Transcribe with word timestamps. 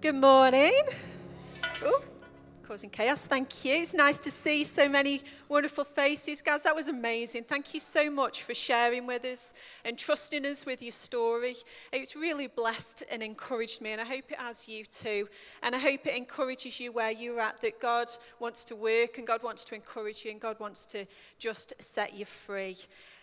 Good 0.00 0.14
morning. 0.14 0.80
Oh, 1.82 2.00
causing 2.62 2.88
chaos. 2.88 3.26
Thank 3.26 3.64
you. 3.64 3.74
It's 3.74 3.94
nice 3.94 4.20
to 4.20 4.30
see 4.30 4.62
so 4.62 4.88
many 4.88 5.22
wonderful 5.48 5.82
faces. 5.82 6.40
Guys, 6.40 6.62
that 6.62 6.76
was 6.76 6.86
amazing. 6.86 7.42
Thank 7.42 7.74
you 7.74 7.80
so 7.80 8.08
much 8.08 8.44
for 8.44 8.54
sharing 8.54 9.08
with 9.08 9.24
us 9.24 9.54
and 9.84 9.98
trusting 9.98 10.46
us 10.46 10.64
with 10.64 10.82
your 10.82 10.92
story. 10.92 11.56
It's 11.92 12.14
really 12.14 12.46
blessed 12.46 13.02
and 13.10 13.24
encouraged 13.24 13.82
me, 13.82 13.90
and 13.90 14.00
I 14.00 14.04
hope 14.04 14.30
it 14.30 14.38
has 14.38 14.68
you 14.68 14.84
too. 14.84 15.28
And 15.64 15.74
I 15.74 15.78
hope 15.80 16.06
it 16.06 16.16
encourages 16.16 16.78
you 16.78 16.92
where 16.92 17.10
you're 17.10 17.40
at, 17.40 17.60
that 17.62 17.80
God 17.80 18.06
wants 18.38 18.62
to 18.66 18.76
work 18.76 19.18
and 19.18 19.26
God 19.26 19.42
wants 19.42 19.64
to 19.64 19.74
encourage 19.74 20.24
you 20.24 20.30
and 20.30 20.40
God 20.40 20.60
wants 20.60 20.86
to 20.86 21.06
just 21.40 21.74
set 21.82 22.14
you 22.14 22.24
free. 22.24 22.76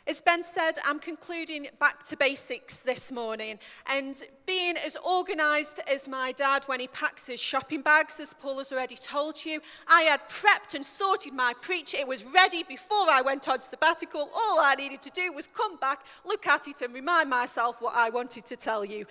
As 0.07 0.21
Ben 0.21 0.43
said, 0.43 0.73
I'm 0.85 0.99
concluding 0.99 1.67
back 1.79 2.03
to 2.03 2.17
basics 2.17 2.83
this 2.83 3.11
morning 3.11 3.57
and 3.87 4.15
being 4.45 4.75
as 4.77 4.95
organised 4.97 5.79
as 5.91 6.07
my 6.07 6.31
dad 6.31 6.63
when 6.65 6.79
he 6.79 6.87
packs 6.87 7.25
his 7.25 7.41
shopping 7.41 7.81
bags, 7.81 8.19
as 8.19 8.31
Paul 8.31 8.59
has 8.59 8.71
already 8.71 8.97
told 8.97 9.43
you. 9.43 9.59
I 9.87 10.03
had 10.03 10.19
prepped 10.29 10.75
and 10.75 10.85
sorted 10.85 11.33
my 11.33 11.53
preach. 11.59 11.95
It 11.95 12.07
was 12.07 12.23
ready 12.23 12.61
before 12.61 13.09
I 13.09 13.23
went 13.25 13.49
on 13.49 13.59
sabbatical. 13.59 14.21
All 14.21 14.59
I 14.59 14.75
needed 14.77 15.01
to 15.01 15.09
do 15.09 15.33
was 15.33 15.47
come 15.47 15.77
back, 15.77 16.05
look 16.23 16.45
at 16.45 16.67
it, 16.67 16.83
and 16.83 16.93
remind 16.93 17.27
myself 17.31 17.81
what 17.81 17.95
I 17.95 18.11
wanted 18.11 18.45
to 18.45 18.55
tell 18.55 18.85
you. 18.85 19.07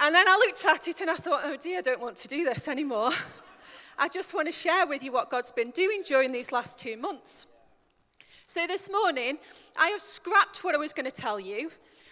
And 0.00 0.12
then 0.12 0.26
I 0.26 0.44
looked 0.44 0.64
at 0.64 0.88
it 0.88 1.00
and 1.02 1.10
I 1.10 1.14
thought, 1.14 1.42
oh 1.44 1.56
dear, 1.56 1.78
I 1.78 1.82
don't 1.82 2.00
want 2.00 2.16
to 2.16 2.28
do 2.28 2.42
this 2.42 2.66
anymore. 2.66 3.10
I 3.98 4.08
just 4.08 4.34
want 4.34 4.48
to 4.48 4.52
share 4.52 4.88
with 4.88 5.04
you 5.04 5.12
what 5.12 5.30
God's 5.30 5.52
been 5.52 5.70
doing 5.70 6.02
during 6.04 6.32
these 6.32 6.50
last 6.50 6.80
two 6.80 6.96
months. 6.96 7.46
So 8.50 8.66
this 8.66 8.90
morning, 8.90 9.38
I 9.78 9.90
have 9.90 10.00
scrapped 10.00 10.64
what 10.64 10.74
I 10.74 10.78
was 10.78 10.92
going 10.92 11.08
to 11.08 11.12
tell 11.12 11.38
you. 11.38 11.70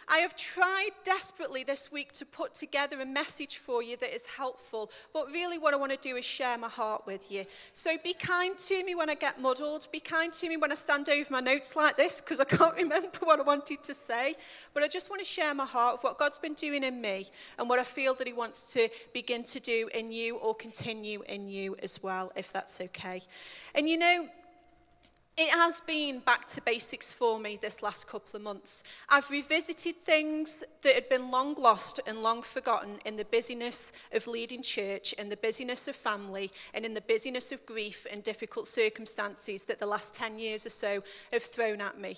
I 0.08 0.18
have 0.18 0.36
tried 0.36 0.90
desperately 1.02 1.64
this 1.64 1.90
week 1.90 2.12
to 2.12 2.24
put 2.24 2.54
together 2.54 3.00
a 3.00 3.04
message 3.04 3.56
for 3.56 3.82
you 3.82 3.96
that 3.96 4.14
is 4.14 4.24
helpful, 4.24 4.88
but 5.12 5.26
really 5.32 5.58
what 5.58 5.74
I 5.74 5.78
want 5.78 5.90
to 5.90 5.98
do 5.98 6.14
is 6.14 6.24
share 6.24 6.56
my 6.56 6.68
heart 6.68 7.02
with 7.08 7.32
you. 7.32 7.44
So 7.72 7.96
be 8.04 8.14
kind 8.14 8.56
to 8.56 8.84
me 8.84 8.94
when 8.94 9.10
I 9.10 9.16
get 9.16 9.40
muddled. 9.40 9.88
Be 9.90 9.98
kind 9.98 10.32
to 10.34 10.48
me 10.48 10.56
when 10.56 10.70
I 10.70 10.76
stand 10.76 11.08
over 11.08 11.28
my 11.28 11.40
notes 11.40 11.74
like 11.74 11.96
this 11.96 12.20
because 12.20 12.40
I 12.40 12.44
can't 12.44 12.76
remember 12.76 13.18
what 13.24 13.40
I 13.40 13.42
wanted 13.42 13.82
to 13.82 13.92
say. 13.92 14.36
But 14.74 14.84
I 14.84 14.86
just 14.86 15.10
want 15.10 15.18
to 15.18 15.26
share 15.26 15.54
my 15.54 15.66
heart 15.66 15.94
of 15.94 16.04
what 16.04 16.18
God's 16.18 16.38
been 16.38 16.54
doing 16.54 16.84
in 16.84 17.00
me 17.00 17.26
and 17.58 17.68
what 17.68 17.80
I 17.80 17.84
feel 17.84 18.14
that 18.14 18.28
He 18.28 18.32
wants 18.32 18.72
to 18.74 18.88
begin 19.12 19.42
to 19.42 19.58
do 19.58 19.90
in 19.92 20.12
you 20.12 20.36
or 20.36 20.54
continue 20.54 21.20
in 21.28 21.48
you 21.48 21.74
as 21.82 22.00
well, 22.00 22.30
if 22.36 22.52
that's 22.52 22.80
okay. 22.80 23.22
And 23.74 23.88
you 23.88 23.98
know, 23.98 24.28
It 25.40 25.50
has 25.50 25.78
been 25.78 26.18
back 26.18 26.48
to 26.48 26.60
basics 26.62 27.12
for 27.12 27.38
me 27.38 27.60
this 27.62 27.80
last 27.80 28.08
couple 28.08 28.34
of 28.34 28.42
months. 28.42 28.82
I've 29.08 29.30
revisited 29.30 29.94
things 29.94 30.64
that 30.82 30.96
had 30.96 31.08
been 31.08 31.30
long 31.30 31.54
lost 31.54 32.00
and 32.08 32.24
long 32.24 32.42
forgotten 32.42 32.98
in 33.06 33.14
the 33.14 33.24
busyness 33.24 33.92
of 34.12 34.26
leading 34.26 34.64
church, 34.64 35.12
in 35.12 35.28
the 35.28 35.36
busyness 35.36 35.86
of 35.86 35.94
family, 35.94 36.50
and 36.74 36.84
in 36.84 36.92
the 36.92 37.02
busyness 37.02 37.52
of 37.52 37.64
grief 37.66 38.04
and 38.10 38.24
difficult 38.24 38.66
circumstances 38.66 39.62
that 39.66 39.78
the 39.78 39.86
last 39.86 40.12
10 40.12 40.40
years 40.40 40.66
or 40.66 40.70
so 40.70 41.04
have 41.30 41.44
thrown 41.44 41.80
at 41.80 42.00
me. 42.00 42.16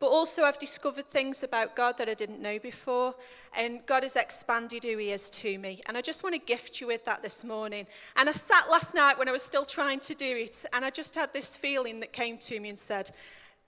But 0.00 0.10
also, 0.10 0.44
I've 0.44 0.60
discovered 0.60 1.06
things 1.06 1.42
about 1.42 1.74
God 1.74 1.98
that 1.98 2.08
I 2.08 2.14
didn't 2.14 2.40
know 2.40 2.60
before, 2.60 3.14
and 3.56 3.84
God 3.84 4.04
has 4.04 4.14
expanded 4.14 4.84
who 4.84 4.96
He 4.96 5.10
is 5.10 5.28
to 5.30 5.58
me. 5.58 5.80
And 5.86 5.96
I 5.96 6.02
just 6.02 6.22
want 6.22 6.36
to 6.36 6.40
gift 6.40 6.80
you 6.80 6.86
with 6.86 7.04
that 7.06 7.20
this 7.20 7.42
morning. 7.42 7.84
And 8.16 8.28
I 8.28 8.32
sat 8.32 8.70
last 8.70 8.94
night 8.94 9.18
when 9.18 9.28
I 9.28 9.32
was 9.32 9.42
still 9.42 9.64
trying 9.64 9.98
to 10.00 10.14
do 10.14 10.36
it, 10.36 10.64
and 10.72 10.84
I 10.84 10.90
just 10.90 11.16
had 11.16 11.32
this 11.32 11.56
feeling 11.56 11.98
that 12.00 12.12
came 12.12 12.38
to 12.38 12.60
me 12.60 12.68
and 12.68 12.78
said, 12.78 13.10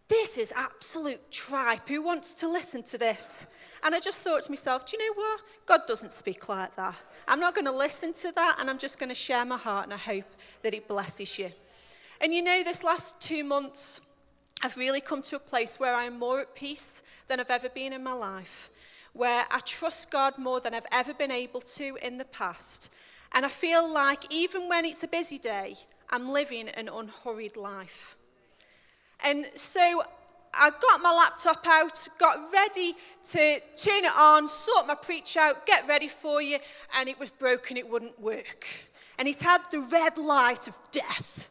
This 0.06 0.38
is 0.38 0.52
absolute 0.56 1.32
tripe. 1.32 1.88
Who 1.88 2.00
wants 2.00 2.34
to 2.34 2.48
listen 2.48 2.84
to 2.84 2.98
this? 2.98 3.46
And 3.82 3.92
I 3.92 3.98
just 3.98 4.20
thought 4.20 4.42
to 4.42 4.52
myself, 4.52 4.86
Do 4.86 4.96
you 4.96 5.08
know 5.08 5.20
what? 5.20 5.40
God 5.66 5.80
doesn't 5.88 6.12
speak 6.12 6.48
like 6.48 6.76
that. 6.76 6.94
I'm 7.26 7.40
not 7.40 7.56
going 7.56 7.66
to 7.66 7.72
listen 7.72 8.12
to 8.12 8.30
that, 8.36 8.58
and 8.60 8.70
I'm 8.70 8.78
just 8.78 9.00
going 9.00 9.08
to 9.08 9.16
share 9.16 9.44
my 9.44 9.58
heart, 9.58 9.86
and 9.86 9.94
I 9.94 9.98
hope 9.98 10.26
that 10.62 10.74
it 10.74 10.86
blesses 10.86 11.40
you. 11.40 11.50
And 12.20 12.32
you 12.32 12.42
know, 12.44 12.62
this 12.62 12.84
last 12.84 13.20
two 13.20 13.42
months, 13.42 14.00
I've 14.62 14.76
really 14.76 15.00
come 15.00 15.22
to 15.22 15.36
a 15.36 15.40
place 15.40 15.80
where 15.80 15.94
I 15.94 16.04
am 16.04 16.18
more 16.18 16.40
at 16.40 16.54
peace 16.54 17.02
than 17.28 17.40
I've 17.40 17.50
ever 17.50 17.70
been 17.70 17.94
in 17.94 18.04
my 18.04 18.12
life, 18.12 18.70
where 19.14 19.44
I 19.50 19.60
trust 19.60 20.10
God 20.10 20.36
more 20.36 20.60
than 20.60 20.74
I've 20.74 20.86
ever 20.92 21.14
been 21.14 21.30
able 21.30 21.60
to 21.60 21.96
in 22.02 22.18
the 22.18 22.26
past. 22.26 22.92
And 23.32 23.46
I 23.46 23.48
feel 23.48 23.92
like 23.92 24.30
even 24.30 24.68
when 24.68 24.84
it's 24.84 25.02
a 25.02 25.08
busy 25.08 25.38
day, 25.38 25.76
I'm 26.10 26.28
living 26.28 26.68
an 26.70 26.90
unhurried 26.92 27.56
life. 27.56 28.16
And 29.24 29.46
so 29.54 30.02
I 30.52 30.70
got 30.70 31.00
my 31.00 31.12
laptop 31.12 31.66
out, 31.66 32.08
got 32.18 32.52
ready 32.52 32.94
to 33.30 33.60
turn 33.76 34.04
it 34.04 34.12
on, 34.18 34.46
sort 34.46 34.86
my 34.86 34.94
preach 34.94 35.38
out, 35.38 35.64
get 35.64 35.88
ready 35.88 36.08
for 36.08 36.42
you, 36.42 36.58
and 36.98 37.08
it 37.08 37.18
was 37.18 37.30
broken, 37.30 37.78
it 37.78 37.88
wouldn't 37.88 38.20
work. 38.20 38.66
And 39.18 39.26
it 39.26 39.40
had 39.40 39.62
the 39.70 39.80
red 39.80 40.18
light 40.18 40.68
of 40.68 40.76
death 40.90 41.50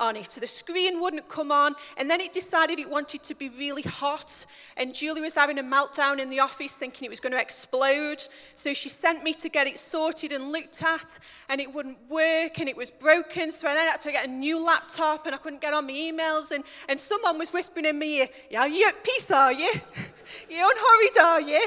on 0.00 0.16
it. 0.16 0.30
The 0.40 0.46
screen 0.46 1.00
wouldn't 1.00 1.28
come 1.28 1.52
on, 1.52 1.74
and 1.96 2.10
then 2.10 2.20
it 2.20 2.32
decided 2.32 2.78
it 2.78 2.88
wanted 2.88 3.22
to 3.24 3.34
be 3.34 3.50
really 3.50 3.82
hot. 3.82 4.46
And 4.76 4.94
Julie 4.94 5.20
was 5.20 5.34
having 5.34 5.58
a 5.58 5.62
meltdown 5.62 6.18
in 6.18 6.30
the 6.30 6.40
office, 6.40 6.76
thinking 6.76 7.06
it 7.06 7.10
was 7.10 7.20
going 7.20 7.32
to 7.32 7.40
explode. 7.40 8.22
So 8.54 8.72
she 8.72 8.88
sent 8.88 9.22
me 9.22 9.34
to 9.34 9.48
get 9.48 9.66
it 9.66 9.78
sorted 9.78 10.32
and 10.32 10.50
looked 10.50 10.82
at, 10.82 11.18
and 11.48 11.60
it 11.60 11.72
wouldn't 11.72 11.98
work, 12.08 12.58
and 12.58 12.68
it 12.68 12.76
was 12.76 12.90
broken. 12.90 13.52
So 13.52 13.68
I 13.68 13.74
then 13.74 13.88
had 13.88 14.00
to 14.00 14.12
get 14.12 14.26
a 14.26 14.30
new 14.30 14.64
laptop, 14.64 15.26
and 15.26 15.34
I 15.34 15.38
couldn't 15.38 15.60
get 15.60 15.74
on 15.74 15.86
my 15.86 15.92
emails. 15.92 16.50
And, 16.50 16.64
and 16.88 16.98
someone 16.98 17.38
was 17.38 17.52
whispering 17.52 17.84
in 17.84 17.98
my 17.98 18.06
ear, 18.06 18.26
Yeah, 18.50 18.66
you 18.66 18.88
at 18.88 19.04
peace, 19.04 19.30
are 19.30 19.52
you? 19.52 19.70
You're 20.48 20.68
unhurried, 20.70 21.18
are 21.20 21.40
you? 21.40 21.66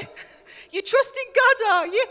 You 0.70 0.82
trust 0.82 1.16
in 1.16 1.32
God, 1.32 1.72
are 1.72 1.86
you? 1.86 2.04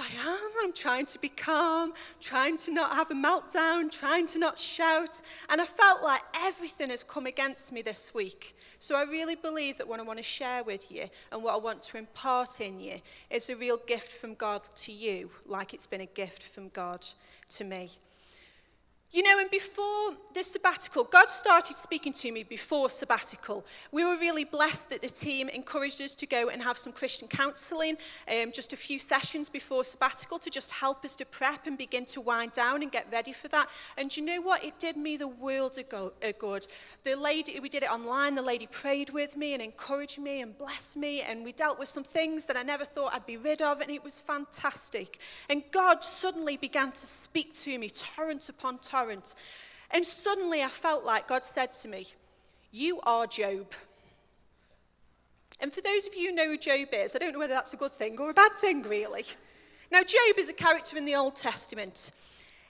I 0.00 0.06
am. 0.28 0.50
I'm 0.62 0.72
trying 0.72 1.06
to 1.06 1.18
be 1.18 1.28
calm, 1.28 1.92
trying 2.20 2.56
to 2.58 2.72
not 2.72 2.92
have 2.92 3.10
a 3.10 3.14
meltdown, 3.14 3.90
trying 3.90 4.26
to 4.28 4.38
not 4.38 4.58
shout. 4.58 5.20
And 5.48 5.60
I 5.60 5.64
felt 5.64 6.02
like 6.02 6.22
everything 6.42 6.90
has 6.90 7.02
come 7.02 7.26
against 7.26 7.72
me 7.72 7.82
this 7.82 8.14
week. 8.14 8.56
So 8.78 8.96
I 8.96 9.02
really 9.04 9.36
believe 9.36 9.78
that 9.78 9.88
what 9.88 10.00
I 10.00 10.02
want 10.02 10.18
to 10.18 10.24
share 10.24 10.62
with 10.62 10.90
you 10.90 11.04
and 11.32 11.42
what 11.42 11.54
I 11.54 11.58
want 11.58 11.82
to 11.82 11.98
impart 11.98 12.60
in 12.60 12.80
you 12.80 12.96
is 13.30 13.50
a 13.50 13.56
real 13.56 13.78
gift 13.86 14.12
from 14.12 14.34
God 14.34 14.62
to 14.76 14.92
you, 14.92 15.30
like 15.46 15.74
it's 15.74 15.86
been 15.86 16.00
a 16.00 16.06
gift 16.06 16.42
from 16.42 16.70
God 16.70 17.04
to 17.50 17.64
me. 17.64 17.90
You 19.12 19.24
know, 19.24 19.40
and 19.40 19.50
before 19.50 20.12
this 20.34 20.52
sabbatical, 20.52 21.02
God 21.02 21.28
started 21.28 21.76
speaking 21.76 22.12
to 22.12 22.30
me 22.30 22.44
before 22.44 22.88
sabbatical. 22.88 23.66
We 23.90 24.04
were 24.04 24.16
really 24.16 24.44
blessed 24.44 24.88
that 24.90 25.02
the 25.02 25.08
team 25.08 25.48
encouraged 25.48 26.00
us 26.00 26.14
to 26.14 26.28
go 26.28 26.48
and 26.48 26.62
have 26.62 26.78
some 26.78 26.92
Christian 26.92 27.26
counselling, 27.26 27.96
um, 28.30 28.52
just 28.52 28.72
a 28.72 28.76
few 28.76 29.00
sessions 29.00 29.48
before 29.48 29.82
sabbatical 29.82 30.38
to 30.38 30.48
just 30.48 30.70
help 30.70 31.04
us 31.04 31.16
to 31.16 31.26
prep 31.26 31.66
and 31.66 31.76
begin 31.76 32.04
to 32.04 32.20
wind 32.20 32.52
down 32.52 32.82
and 32.82 32.92
get 32.92 33.10
ready 33.10 33.32
for 33.32 33.48
that. 33.48 33.66
And 33.98 34.16
you 34.16 34.24
know 34.24 34.40
what? 34.42 34.64
It 34.64 34.78
did 34.78 34.96
me 34.96 35.16
the 35.16 35.26
world 35.26 35.76
of 35.76 36.38
good. 36.38 36.68
The 37.02 37.16
lady, 37.16 37.58
we 37.58 37.68
did 37.68 37.82
it 37.82 37.90
online, 37.90 38.36
the 38.36 38.42
lady 38.42 38.68
prayed 38.68 39.10
with 39.10 39.36
me 39.36 39.54
and 39.54 39.62
encouraged 39.62 40.20
me 40.20 40.40
and 40.40 40.56
blessed 40.56 40.96
me, 40.96 41.22
and 41.22 41.42
we 41.42 41.50
dealt 41.50 41.80
with 41.80 41.88
some 41.88 42.04
things 42.04 42.46
that 42.46 42.56
I 42.56 42.62
never 42.62 42.84
thought 42.84 43.12
I'd 43.12 43.26
be 43.26 43.38
rid 43.38 43.60
of, 43.60 43.80
and 43.80 43.90
it 43.90 44.04
was 44.04 44.20
fantastic. 44.20 45.18
And 45.48 45.64
God 45.72 46.04
suddenly 46.04 46.56
began 46.56 46.92
to 46.92 47.06
speak 47.06 47.52
to 47.54 47.76
me, 47.76 47.90
torrent 47.90 48.48
upon 48.48 48.78
torrent 48.78 48.99
torrent. 49.00 49.34
And 49.90 50.04
suddenly 50.04 50.62
I 50.62 50.68
felt 50.68 51.04
like 51.04 51.28
God 51.28 51.44
said 51.44 51.72
to 51.72 51.88
me, 51.88 52.06
You 52.72 53.00
are 53.04 53.26
Job. 53.26 53.72
And 55.60 55.72
for 55.72 55.80
those 55.80 56.06
of 56.06 56.14
you 56.14 56.30
who 56.30 56.36
know 56.36 56.46
who 56.46 56.56
Job 56.56 56.88
is, 56.92 57.14
I 57.14 57.18
don't 57.18 57.32
know 57.32 57.38
whether 57.38 57.54
that's 57.54 57.74
a 57.74 57.76
good 57.76 57.92
thing 57.92 58.18
or 58.18 58.30
a 58.30 58.34
bad 58.34 58.52
thing, 58.52 58.82
really. 58.82 59.24
Now, 59.92 60.00
Job 60.00 60.38
is 60.38 60.48
a 60.48 60.54
character 60.54 60.96
in 60.96 61.04
the 61.04 61.16
Old 61.16 61.34
Testament, 61.34 62.12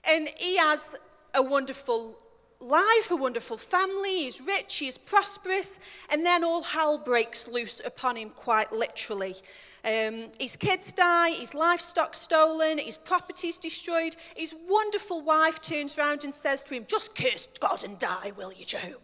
and 0.05 0.29
he 0.39 0.57
has 0.57 0.97
a 1.35 1.43
wonderful 1.43 2.19
life, 2.61 3.11
a 3.11 3.17
wonderful 3.17 3.59
family, 3.59 4.25
he's 4.25 4.41
rich, 4.41 4.79
he's 4.79 4.99
prosperous, 4.99 5.79
and 6.11 6.25
then 6.25 6.43
all 6.43 6.62
hell 6.62 6.99
breaks 6.99 7.47
loose 7.47 7.81
upon 7.85 8.17
him 8.17 8.31
quite 8.31 8.73
literally. 8.73 9.35
Um, 9.82 10.31
his 10.38 10.56
kids 10.56 10.93
die, 10.93 11.31
his 11.31 11.55
livestock 11.55 12.15
stolen, 12.15 12.79
his 12.79 12.99
properties 12.99 13.59
destroyed. 13.59 14.15
His 14.37 14.55
wonderful 14.69 15.23
wife 15.23 15.62
turns 15.62 15.97
round 15.97 16.25
and 16.25 16.35
says 16.35 16.62
to 16.65 16.75
him, 16.75 16.85
Just 16.87 17.15
curse 17.17 17.49
God 17.61 17.85
and 17.85 17.99
die, 17.99 18.32
will 18.37 18.53
you, 18.53 18.67
Job? 18.67 19.00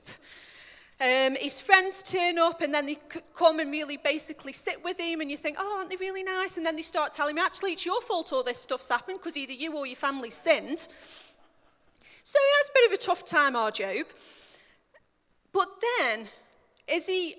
Um, 0.98 1.36
his 1.36 1.60
friends 1.60 2.02
turn 2.02 2.38
up 2.38 2.62
and 2.62 2.72
then 2.72 2.86
they 2.86 2.96
come 3.34 3.60
and 3.60 3.70
really 3.70 3.98
basically 3.98 4.52
sit 4.52 4.82
with 4.84 4.98
him, 5.00 5.20
and 5.20 5.30
you 5.30 5.36
think, 5.36 5.56
Oh, 5.58 5.76
aren't 5.78 5.90
they 5.90 5.96
really 5.96 6.22
nice? 6.22 6.56
And 6.58 6.66
then 6.66 6.76
they 6.76 6.82
start 6.82 7.12
telling 7.12 7.36
him, 7.36 7.42
Actually, 7.44 7.72
it's 7.72 7.86
your 7.86 8.00
fault 8.02 8.32
all 8.32 8.42
this 8.42 8.60
stuff's 8.60 8.88
happened 8.88 9.18
because 9.18 9.36
either 9.36 9.52
you 9.52 9.74
or 9.76 9.86
your 9.86 9.96
family 9.96 10.30
sinned. 10.30 10.78
So 12.22 12.38
he 12.38 12.52
has 12.58 12.68
a 12.68 12.72
bit 12.74 12.86
of 12.86 12.92
a 12.92 12.98
tough 12.98 13.24
time, 13.24 13.56
our 13.56 13.70
Job. 13.70 14.06
But 15.52 15.68
then, 15.98 16.26
as 16.88 17.06
he 17.06 17.36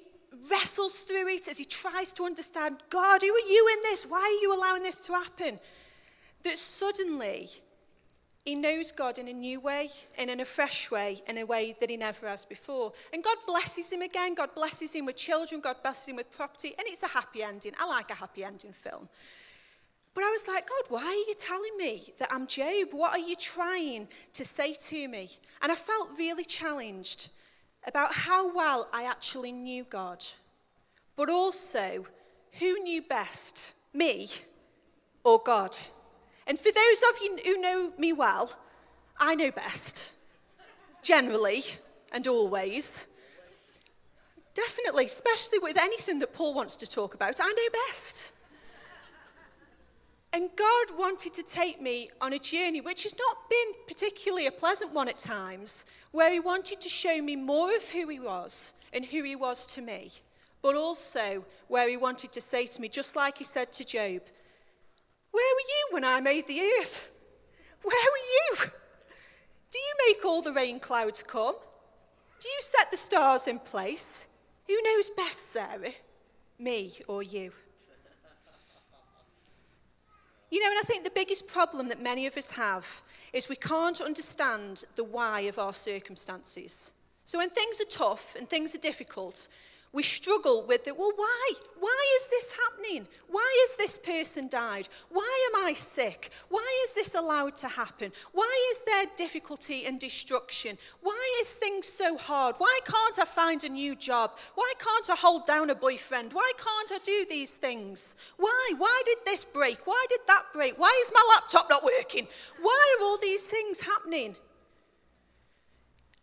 wrestles 0.49 0.99
through 0.99 1.27
it, 1.29 1.47
as 1.47 1.57
he 1.57 1.65
tries 1.65 2.11
to 2.13 2.25
understand 2.25 2.77
God, 2.89 3.21
who 3.21 3.33
are 3.33 3.49
you 3.49 3.69
in 3.77 3.83
this? 3.83 4.05
Why 4.05 4.19
are 4.19 4.41
you 4.41 4.55
allowing 4.55 4.83
this 4.83 4.99
to 5.07 5.13
happen? 5.13 5.59
That 6.43 6.57
suddenly 6.57 7.49
he 8.45 8.55
knows 8.55 8.93
God 8.93 9.17
in 9.17 9.27
a 9.27 9.33
new 9.33 9.59
way 9.59 9.89
and 10.17 10.29
in 10.29 10.39
a 10.39 10.45
fresh 10.45 10.89
way, 10.89 11.21
in 11.27 11.37
a 11.37 11.43
way 11.43 11.75
that 11.81 11.89
he 11.89 11.97
never 11.97 12.27
has 12.27 12.45
before. 12.45 12.93
And 13.11 13.21
God 13.21 13.35
blesses 13.45 13.91
him 13.91 14.01
again. 14.01 14.35
God 14.35 14.55
blesses 14.55 14.93
him 14.93 15.05
with 15.05 15.17
children. 15.17 15.59
God 15.59 15.75
blesses 15.81 16.07
him 16.07 16.15
with 16.15 16.31
property. 16.31 16.73
And 16.77 16.87
it's 16.87 17.03
a 17.03 17.07
happy 17.07 17.43
ending. 17.43 17.73
I 17.77 17.85
like 17.85 18.09
a 18.09 18.15
happy 18.15 18.45
ending 18.45 18.71
film. 18.71 19.09
But 20.15 20.23
I 20.23 20.29
was 20.29 20.47
like, 20.47 20.67
God, 20.67 20.83
why 20.87 21.05
are 21.05 21.13
you 21.13 21.35
telling 21.37 21.77
me 21.77 22.03
that 22.19 22.29
I'm 22.31 22.47
Job? 22.47 22.87
What 22.91 23.11
are 23.11 23.19
you 23.19 23.35
trying 23.35 24.07
to 24.33 24.45
say 24.45 24.73
to 24.73 25.07
me? 25.09 25.29
And 25.61 25.71
I 25.71 25.75
felt 25.75 26.17
really 26.17 26.45
challenged 26.45 27.29
about 27.87 28.13
how 28.13 28.53
well 28.53 28.87
I 28.93 29.05
actually 29.05 29.51
knew 29.51 29.85
God, 29.85 30.23
but 31.15 31.29
also 31.29 32.05
who 32.59 32.79
knew 32.83 33.01
best, 33.01 33.73
me 33.93 34.29
or 35.23 35.41
God? 35.43 35.75
And 36.45 36.59
for 36.59 36.71
those 36.71 37.03
of 37.09 37.19
you 37.21 37.39
who 37.45 37.61
know 37.61 37.91
me 37.97 38.13
well, 38.13 38.53
I 39.19 39.35
know 39.35 39.51
best, 39.51 40.13
generally 41.01 41.63
and 42.11 42.27
always. 42.27 43.05
Definitely, 44.53 45.05
especially 45.05 45.59
with 45.59 45.77
anything 45.77 46.19
that 46.19 46.33
Paul 46.33 46.53
wants 46.53 46.75
to 46.77 46.89
talk 46.89 47.13
about, 47.13 47.39
I 47.39 47.47
know 47.47 47.79
best. 47.87 48.31
And 50.33 50.49
God 50.55 50.97
wanted 50.97 51.33
to 51.35 51.43
take 51.43 51.81
me 51.81 52.09
on 52.21 52.33
a 52.33 52.39
journey 52.39 52.81
which 52.81 53.03
has 53.03 53.15
not 53.17 53.49
been 53.49 53.73
particularly 53.87 54.47
a 54.47 54.51
pleasant 54.51 54.93
one 54.93 55.07
at 55.07 55.17
times, 55.17 55.85
where 56.11 56.31
He 56.31 56.39
wanted 56.39 56.81
to 56.81 56.89
show 56.89 57.21
me 57.21 57.35
more 57.35 57.75
of 57.75 57.89
who 57.89 58.07
He 58.09 58.19
was 58.19 58.73
and 58.93 59.05
who 59.05 59.23
He 59.23 59.35
was 59.35 59.65
to 59.67 59.81
me, 59.81 60.11
but 60.61 60.75
also 60.75 61.45
where 61.67 61.89
He 61.89 61.97
wanted 61.97 62.31
to 62.33 62.41
say 62.41 62.65
to 62.65 62.81
me, 62.81 62.89
just 62.89 63.15
like 63.15 63.37
He 63.37 63.43
said 63.43 63.71
to 63.73 63.85
Job, 63.85 64.21
Where 65.31 65.55
were 65.55 65.69
you 65.69 65.87
when 65.91 66.03
I 66.03 66.19
made 66.19 66.47
the 66.47 66.59
earth? 66.79 67.13
Where 67.81 68.11
were 68.11 68.61
you? 68.61 68.71
Do 69.71 69.79
you 69.79 69.93
make 70.07 70.25
all 70.25 70.41
the 70.41 70.53
rain 70.53 70.79
clouds 70.79 71.23
come? 71.23 71.55
Do 72.39 72.49
you 72.49 72.61
set 72.61 72.91
the 72.91 72.97
stars 72.97 73.47
in 73.47 73.59
place? 73.59 74.27
Who 74.67 74.81
knows 74.83 75.09
best, 75.11 75.51
Sara? 75.51 75.91
Me 76.59 76.91
or 77.07 77.23
you? 77.23 77.51
You 80.49 80.61
know, 80.61 80.69
and 80.69 80.79
I 80.79 80.83
think 80.83 81.03
the 81.03 81.11
biggest 81.11 81.47
problem 81.47 81.89
that 81.89 82.01
many 82.01 82.25
of 82.25 82.37
us 82.37 82.49
have 82.51 83.01
is 83.33 83.49
we 83.49 83.55
can't 83.57 83.99
understand 83.99 84.85
the 84.95 85.03
why 85.03 85.41
of 85.41 85.59
our 85.59 85.73
circumstances. 85.73 86.93
So 87.25 87.37
when 87.37 87.49
things 87.49 87.81
are 87.81 87.89
tough 87.89 88.35
and 88.37 88.47
things 88.47 88.73
are 88.73 88.79
difficult, 88.79 89.49
we 89.93 90.03
struggle 90.03 90.65
with 90.67 90.83
the, 90.83 90.93
well, 90.93 91.13
why? 91.15 91.53
Why 91.79 92.05
is 92.17 92.27
this 92.27 92.51
happening? 92.51 93.07
Why 93.29 93.65
has 93.67 93.77
this 93.77 93.97
person 93.97 94.47
died? 94.49 94.87
Why 95.09 95.49
am 95.53 95.65
I 95.65 95.73
sick? 95.73 96.29
Why 96.49 96.81
is 96.85 96.93
this 96.93 97.15
allowed 97.15 97.55
to 97.57 97.67
happen? 97.67 98.11
Why 98.33 98.69
is 98.71 98.81
there 98.85 99.05
difficulty 99.15 99.85
and 99.85 99.99
destruction? 99.99 100.77
Why 101.01 101.37
is 101.41 101.51
things 101.51 101.87
so 101.87 102.17
hard? 102.17 102.55
Why 102.57 102.79
can't 102.85 103.19
I 103.19 103.25
find 103.25 103.63
a 103.63 103.69
new 103.69 103.95
job? 103.95 104.31
Why 104.55 104.73
can't 104.77 105.09
I 105.09 105.15
hold 105.15 105.45
down 105.45 105.69
a 105.69 105.75
boyfriend? 105.75 106.33
Why 106.33 106.51
can't 106.57 106.91
I 106.91 107.03
do 107.03 107.25
these 107.29 107.53
things? 107.53 108.15
Why? 108.37 108.73
Why 108.77 109.01
did 109.05 109.19
this 109.25 109.45
break? 109.45 109.87
Why 109.87 110.05
did 110.09 110.21
that 110.27 110.43
break? 110.53 110.77
Why 110.77 111.01
is 111.01 111.11
my 111.13 111.23
laptop 111.35 111.69
not 111.69 111.83
working? 111.83 112.27
Why 112.61 112.95
are 112.99 113.03
all 113.05 113.17
these 113.21 113.43
things 113.43 113.79
happening? 113.79 114.35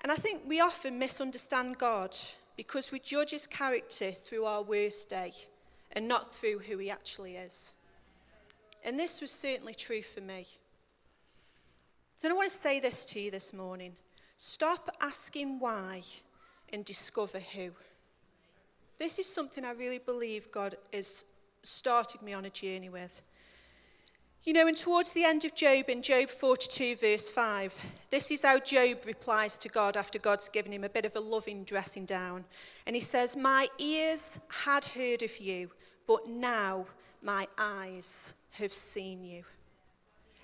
And 0.02 0.12
I 0.12 0.16
think 0.16 0.42
we 0.46 0.60
often 0.60 0.98
misunderstand 0.98 1.78
God 1.78 2.14
because 2.56 2.92
we 2.92 2.98
judge 2.98 3.30
his 3.30 3.46
character 3.46 4.10
through 4.10 4.44
our 4.44 4.62
worst 4.62 5.10
day 5.10 5.32
and 5.92 6.06
not 6.08 6.34
through 6.34 6.58
who 6.58 6.78
he 6.78 6.90
actually 6.90 7.36
is. 7.36 7.74
And 8.84 8.98
this 8.98 9.20
was 9.20 9.30
certainly 9.30 9.74
true 9.74 10.02
for 10.02 10.20
me. 10.20 10.46
So 12.16 12.28
I 12.28 12.32
want 12.32 12.50
to 12.50 12.56
say 12.56 12.80
this 12.80 13.04
to 13.06 13.20
you 13.20 13.30
this 13.30 13.52
morning. 13.52 13.92
Stop 14.36 14.88
asking 15.00 15.58
why 15.58 16.02
and 16.72 16.84
discover 16.84 17.38
who. 17.38 17.70
This 18.98 19.18
is 19.18 19.26
something 19.26 19.64
I 19.64 19.72
really 19.72 19.98
believe 19.98 20.50
God 20.52 20.76
has 20.92 21.24
started 21.62 22.22
me 22.22 22.32
on 22.32 22.44
a 22.44 22.50
journey 22.50 22.88
with. 22.88 23.22
You 24.44 24.52
know, 24.52 24.66
and 24.66 24.76
towards 24.76 25.14
the 25.14 25.24
end 25.24 25.46
of 25.46 25.54
Job, 25.54 25.88
in 25.88 26.02
Job 26.02 26.28
42, 26.28 26.96
verse 26.96 27.30
5, 27.30 27.74
this 28.10 28.30
is 28.30 28.42
how 28.42 28.58
Job 28.58 28.98
replies 29.06 29.56
to 29.56 29.70
God 29.70 29.96
after 29.96 30.18
God's 30.18 30.50
given 30.50 30.70
him 30.70 30.84
a 30.84 30.90
bit 30.90 31.06
of 31.06 31.16
a 31.16 31.20
loving 31.20 31.64
dressing 31.64 32.04
down. 32.04 32.44
And 32.86 32.94
he 32.94 33.00
says, 33.00 33.36
My 33.36 33.68
ears 33.78 34.38
had 34.64 34.84
heard 34.84 35.22
of 35.22 35.38
you, 35.38 35.70
but 36.06 36.28
now 36.28 36.84
my 37.22 37.48
eyes 37.58 38.34
have 38.58 38.74
seen 38.74 39.24
you. 39.24 39.44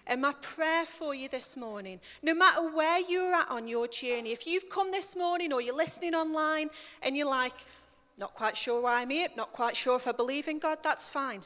And 0.07 0.23
my 0.23 0.33
prayer 0.41 0.87
for 0.87 1.15
you 1.15 1.29
this 1.29 1.55
morning, 1.55 2.01
no 2.23 2.33
matter 2.33 2.75
where 2.75 3.01
you're 3.07 3.35
at 3.35 3.51
on 3.51 3.69
your 3.69 3.87
journey, 3.87 4.33
if 4.33 4.47
you've 4.47 4.71
come 4.71 4.91
this 4.91 5.15
morning 5.15 5.53
or 5.53 5.61
you're 5.61 5.77
listening 5.77 6.15
online 6.15 6.71
and 7.03 7.19
you're 7.19 7.29
like, 7.29 7.53
not 8.17 8.33
quite 8.33 8.57
sure 8.57 8.83
why 8.83 9.03
I'm 9.03 9.11
here, 9.11 9.29
not 9.37 9.53
quite 9.53 9.77
sure 9.77 9.97
if 9.97 10.09
I 10.09 10.13
believe 10.13 10.49
in 10.49 10.59
God, 10.59 10.79
that's 10.83 11.07
fine. 11.07 11.43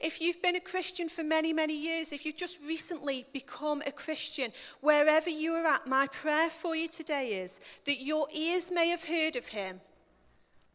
If 0.00 0.20
you've 0.20 0.42
been 0.42 0.56
a 0.56 0.60
Christian 0.60 1.08
for 1.08 1.22
many, 1.22 1.52
many 1.52 1.76
years, 1.76 2.12
if 2.12 2.26
you've 2.26 2.36
just 2.36 2.60
recently 2.66 3.24
become 3.32 3.82
a 3.86 3.92
Christian, 3.92 4.52
wherever 4.80 5.30
you 5.30 5.52
are 5.52 5.66
at, 5.66 5.86
my 5.86 6.06
prayer 6.08 6.50
for 6.50 6.76
you 6.76 6.88
today 6.88 7.28
is 7.28 7.60
that 7.86 8.02
your 8.02 8.26
ears 8.34 8.70
may 8.70 8.88
have 8.88 9.04
heard 9.04 9.36
of 9.36 9.48
him, 9.48 9.80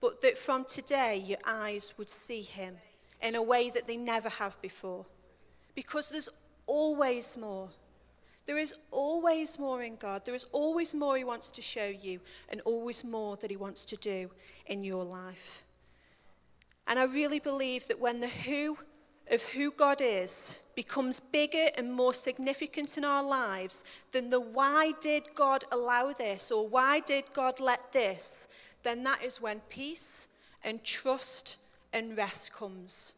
but 0.01 0.21
that 0.21 0.38
from 0.38 0.65
today 0.65 1.23
your 1.23 1.38
eyes 1.45 1.94
would 1.97 2.09
see 2.09 2.41
him 2.41 2.77
in 3.21 3.35
a 3.35 3.44
way 3.44 3.69
that 3.69 3.88
they 3.88 3.97
never 3.97 4.29
have 4.29 4.59
before. 4.62 5.06
Because 5.75 6.09
there's 6.09 6.29
always 6.65 7.38
more. 7.38 7.69
There 8.45 8.57
is 8.57 8.74
always 8.89 9.59
more 9.59 9.83
in 9.83 9.97
God. 9.97 10.25
There 10.25 10.35
is 10.35 10.47
always 10.51 10.95
more 10.95 11.15
He 11.15 11.24
wants 11.24 11.51
to 11.51 11.62
show 11.62 11.88
you, 11.88 12.19
and 12.50 12.59
always 12.62 13.03
more 13.03 13.38
that 13.38 13.51
He 13.51 13.57
wants 13.57 13.85
to 13.85 13.95
do 13.97 14.31
in 14.65 14.83
your 14.83 15.03
life. 15.03 15.63
And 16.88 16.97
I 16.97 17.06
really 17.06 17.39
believe 17.39 17.88
that 17.88 18.00
when 18.00 18.19
the 18.19 18.27
who 18.27 18.77
of 19.31 19.44
who 19.44 19.72
God 19.72 20.01
is 20.01 20.60
becomes 20.75 21.19
bigger 21.19 21.68
and 21.78 21.94
more 21.94 22.13
significant 22.13 22.98
in 22.98 23.06
our 23.06 23.24
lives 23.24 23.83
than 24.12 24.30
the 24.30 24.42
why 24.42 24.92
did 25.00 25.24
God 25.36 25.63
allow 25.72 26.12
this 26.12 26.51
or 26.51 26.68
why 26.68 27.00
did 27.00 27.24
God 27.33 27.60
let 27.60 27.94
this, 27.94 28.48
then 28.83 29.04
that 29.04 29.24
is 29.24 29.42
when 29.42 29.60
peace 29.69 30.28
and 30.63 30.83
trust 30.83 31.57
and 31.94 32.18
rest 32.18 32.54
comes. 32.54 33.13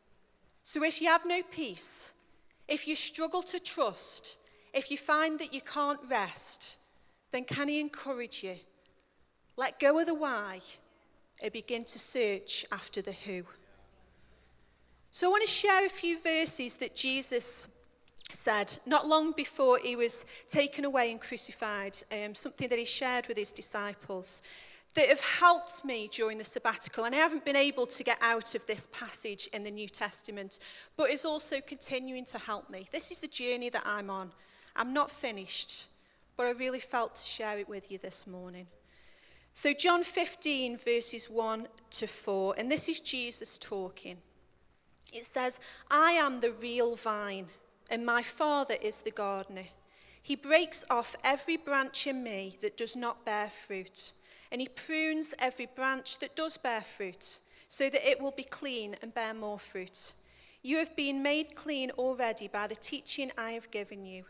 So 0.64 0.84
if 0.84 1.02
you 1.02 1.10
have 1.10 1.26
no 1.26 1.42
peace, 1.52 2.14
if 2.68 2.88
you 2.88 2.96
struggle 2.96 3.44
to 3.44 3.60
trust, 3.60 4.38
if 4.74 4.90
you 4.90 4.98
find 4.98 5.40
that 5.40 5.54
you 5.54 5.62
can't 5.62 6.00
rest, 6.10 6.78
then 7.32 7.44
can 7.44 7.68
he 7.68 7.80
encourage 7.80 8.44
you? 8.44 8.56
Let 9.58 9.80
go 9.80 10.00
of 10.00 10.06
the 10.06 10.16
why 10.16 10.60
and 11.42 11.52
begin 11.52 11.84
to 11.86 12.00
search 12.00 12.66
after 12.72 13.02
the 13.02 13.12
who. 13.12 13.44
So 15.14 15.28
I 15.28 15.30
want 15.30 15.44
to 15.44 15.48
share 15.48 15.86
a 15.86 15.90
few 15.90 16.20
verses 16.20 16.76
that 16.78 16.96
Jesus 16.96 17.68
said 18.32 18.76
not 18.88 19.08
long 19.08 19.32
before 19.34 19.78
he 19.78 19.96
was 19.96 20.26
taken 20.48 20.86
away 20.86 21.12
and 21.12 21.22
crucified, 21.22 21.96
um, 22.12 22.34
something 22.34 22.68
that 22.68 22.80
he 22.80 22.84
shared 22.84 23.28
with 23.28 23.38
his 23.38 23.52
disciples 23.52 24.42
that 24.96 25.10
have 25.10 25.22
helped 25.22 25.86
me 25.86 26.10
during 26.12 26.40
the 26.40 26.44
sabbatical. 26.44 27.04
And 27.04 27.14
I 27.14 27.20
haven't 27.20 27.46
been 27.46 27.56
able 27.56 27.86
to 27.86 28.04
get 28.04 28.18
out 28.24 28.56
of 28.56 28.66
this 28.66 28.88
passage 28.88 29.50
in 29.54 29.64
the 29.64 29.70
New 29.70 29.88
Testament, 29.88 30.58
but 30.98 31.12
is 31.12 31.26
also 31.26 31.58
continuing 31.62 32.26
to 32.26 32.40
help 32.40 32.72
me. 32.72 32.88
This 32.92 33.12
is 33.12 33.22
the 33.22 33.28
journey 33.28 33.70
that 33.70 33.84
I'm 33.86 34.10
on. 34.10 34.32
I'm 34.76 34.94
not 34.94 35.12
finished, 35.12 35.86
but 36.38 36.48
I 36.48 36.54
really 36.54 36.80
felt 36.80 37.18
to 37.18 37.24
share 37.24 37.60
it 37.60 37.70
with 37.70 37.92
you 37.92 38.00
this 38.00 38.26
morning. 38.26 38.66
So, 39.54 39.74
John 39.76 40.04
15, 40.04 40.76
verses 40.78 41.30
1 41.30 41.68
to 41.92 42.08
4, 42.08 42.56
and 42.58 42.72
this 42.72 42.90
is 42.90 43.00
Jesus 43.00 43.60
talking. 43.60 44.18
It 45.14 45.26
says, 45.26 45.60
I 45.92 46.14
am 46.14 46.40
the 46.40 46.52
real 46.52 46.96
vine, 46.96 47.48
and 47.90 48.04
my 48.06 48.24
Father 48.24 48.76
is 48.82 49.02
the 49.02 49.12
gardener. 49.12 49.66
He 50.24 50.36
breaks 50.36 50.84
off 50.90 51.16
every 51.24 51.58
branch 51.58 52.08
in 52.08 52.24
me 52.24 52.58
that 52.62 52.78
does 52.78 52.96
not 52.96 53.26
bear 53.26 53.50
fruit, 53.50 54.14
and 54.52 54.60
he 54.60 54.68
prunes 54.68 55.36
every 55.38 55.68
branch 55.68 56.18
that 56.20 56.36
does 56.36 56.58
bear 56.58 56.82
fruit, 56.82 57.40
so 57.68 57.90
that 57.90 58.10
it 58.10 58.20
will 58.20 58.32
be 58.32 58.44
clean 58.44 58.96
and 59.02 59.14
bear 59.14 59.34
more 59.34 59.60
fruit. 59.60 60.14
You 60.64 60.78
have 60.78 60.96
been 60.96 61.22
made 61.22 61.56
clean 61.56 61.92
already 61.92 62.48
by 62.48 62.68
the 62.68 62.76
teaching 62.76 63.32
I 63.38 63.52
have 63.52 63.70
given 63.70 64.06
you. 64.06 64.24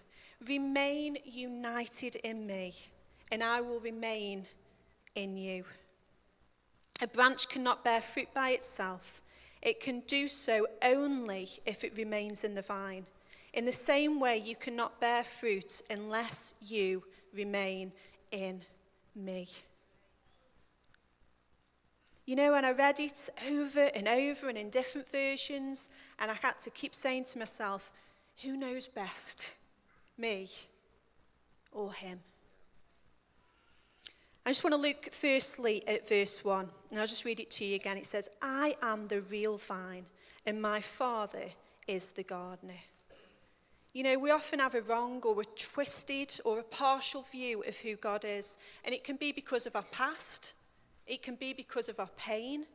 Remain 0.47 1.17
united 1.23 2.15
in 2.17 2.45
me, 2.45 2.73
and 3.31 3.41
I 3.41 3.61
will 3.61 3.79
remain 3.79 4.47
in 5.15 5.37
you. 5.37 5.63
A 7.01 7.07
branch 7.07 7.47
cannot 7.49 7.83
bear 7.83 8.01
fruit 8.01 8.33
by 8.33 8.49
itself 8.49 9.21
it 9.63 9.79
can 9.79 10.01
do 10.01 10.27
so 10.27 10.67
only 10.83 11.47
if 11.65 11.83
it 11.83 11.97
remains 11.97 12.43
in 12.43 12.53
the 12.53 12.61
vine. 12.61 13.05
In 13.53 13.65
the 13.65 13.71
same 13.71 14.19
way, 14.19 14.37
you 14.37 14.55
cannot 14.55 14.99
bear 14.99 15.23
fruit 15.23 15.81
unless 15.89 16.53
you 16.61 17.03
remain 17.33 17.93
in 18.31 18.61
me. 19.15 19.47
You 22.25 22.35
know, 22.35 22.51
when 22.51 22.65
I 22.65 22.71
read 22.71 22.99
it 22.99 23.29
over 23.49 23.89
and 23.95 24.07
over 24.07 24.49
and 24.49 24.57
in 24.57 24.69
different 24.69 25.07
versions, 25.09 25.89
and 26.19 26.29
I 26.29 26.35
had 26.35 26.59
to 26.61 26.69
keep 26.69 26.93
saying 26.93 27.25
to 27.25 27.39
myself, 27.39 27.91
who 28.43 28.57
knows 28.57 28.87
best, 28.87 29.55
me 30.17 30.49
or 31.71 31.93
him? 31.93 32.19
I 34.45 34.49
just 34.49 34.63
want 34.63 34.73
to 34.73 34.81
look 34.81 35.05
firstly 35.11 35.87
at 35.87 36.07
verse 36.07 36.43
1, 36.43 36.69
and 36.91 36.99
I'll 36.99 37.07
just 37.07 37.23
read 37.23 37.39
it 37.39 37.49
to 37.51 37.65
you 37.65 37.75
again. 37.75 37.95
It 37.95 38.05
says, 38.05 38.29
I 38.41 38.75
am 38.81 39.07
the 39.07 39.21
real 39.21 39.57
vine, 39.57 40.05
and 40.45 40.61
my 40.61 40.81
Father 40.81 41.45
is 41.87 42.11
the 42.11 42.23
gardener. 42.23 42.73
You 43.93 44.01
know, 44.03 44.17
we 44.17 44.31
often 44.31 44.59
have 44.59 44.73
a 44.73 44.81
wrong 44.81 45.21
or 45.21 45.39
a 45.39 45.45
twisted 45.45 46.39
or 46.43 46.59
a 46.59 46.63
partial 46.63 47.21
view 47.21 47.63
of 47.67 47.77
who 47.77 47.95
God 47.95 48.25
is. 48.25 48.57
And 48.83 48.93
it 48.93 49.03
can 49.03 49.17
be 49.17 49.31
because 49.31 49.67
of 49.67 49.75
our 49.75 49.85
past, 49.91 50.53
it 51.05 51.21
can 51.21 51.35
be 51.35 51.53
because 51.53 51.89
of 51.89 51.99
our 51.99 52.09
pain. 52.17 52.65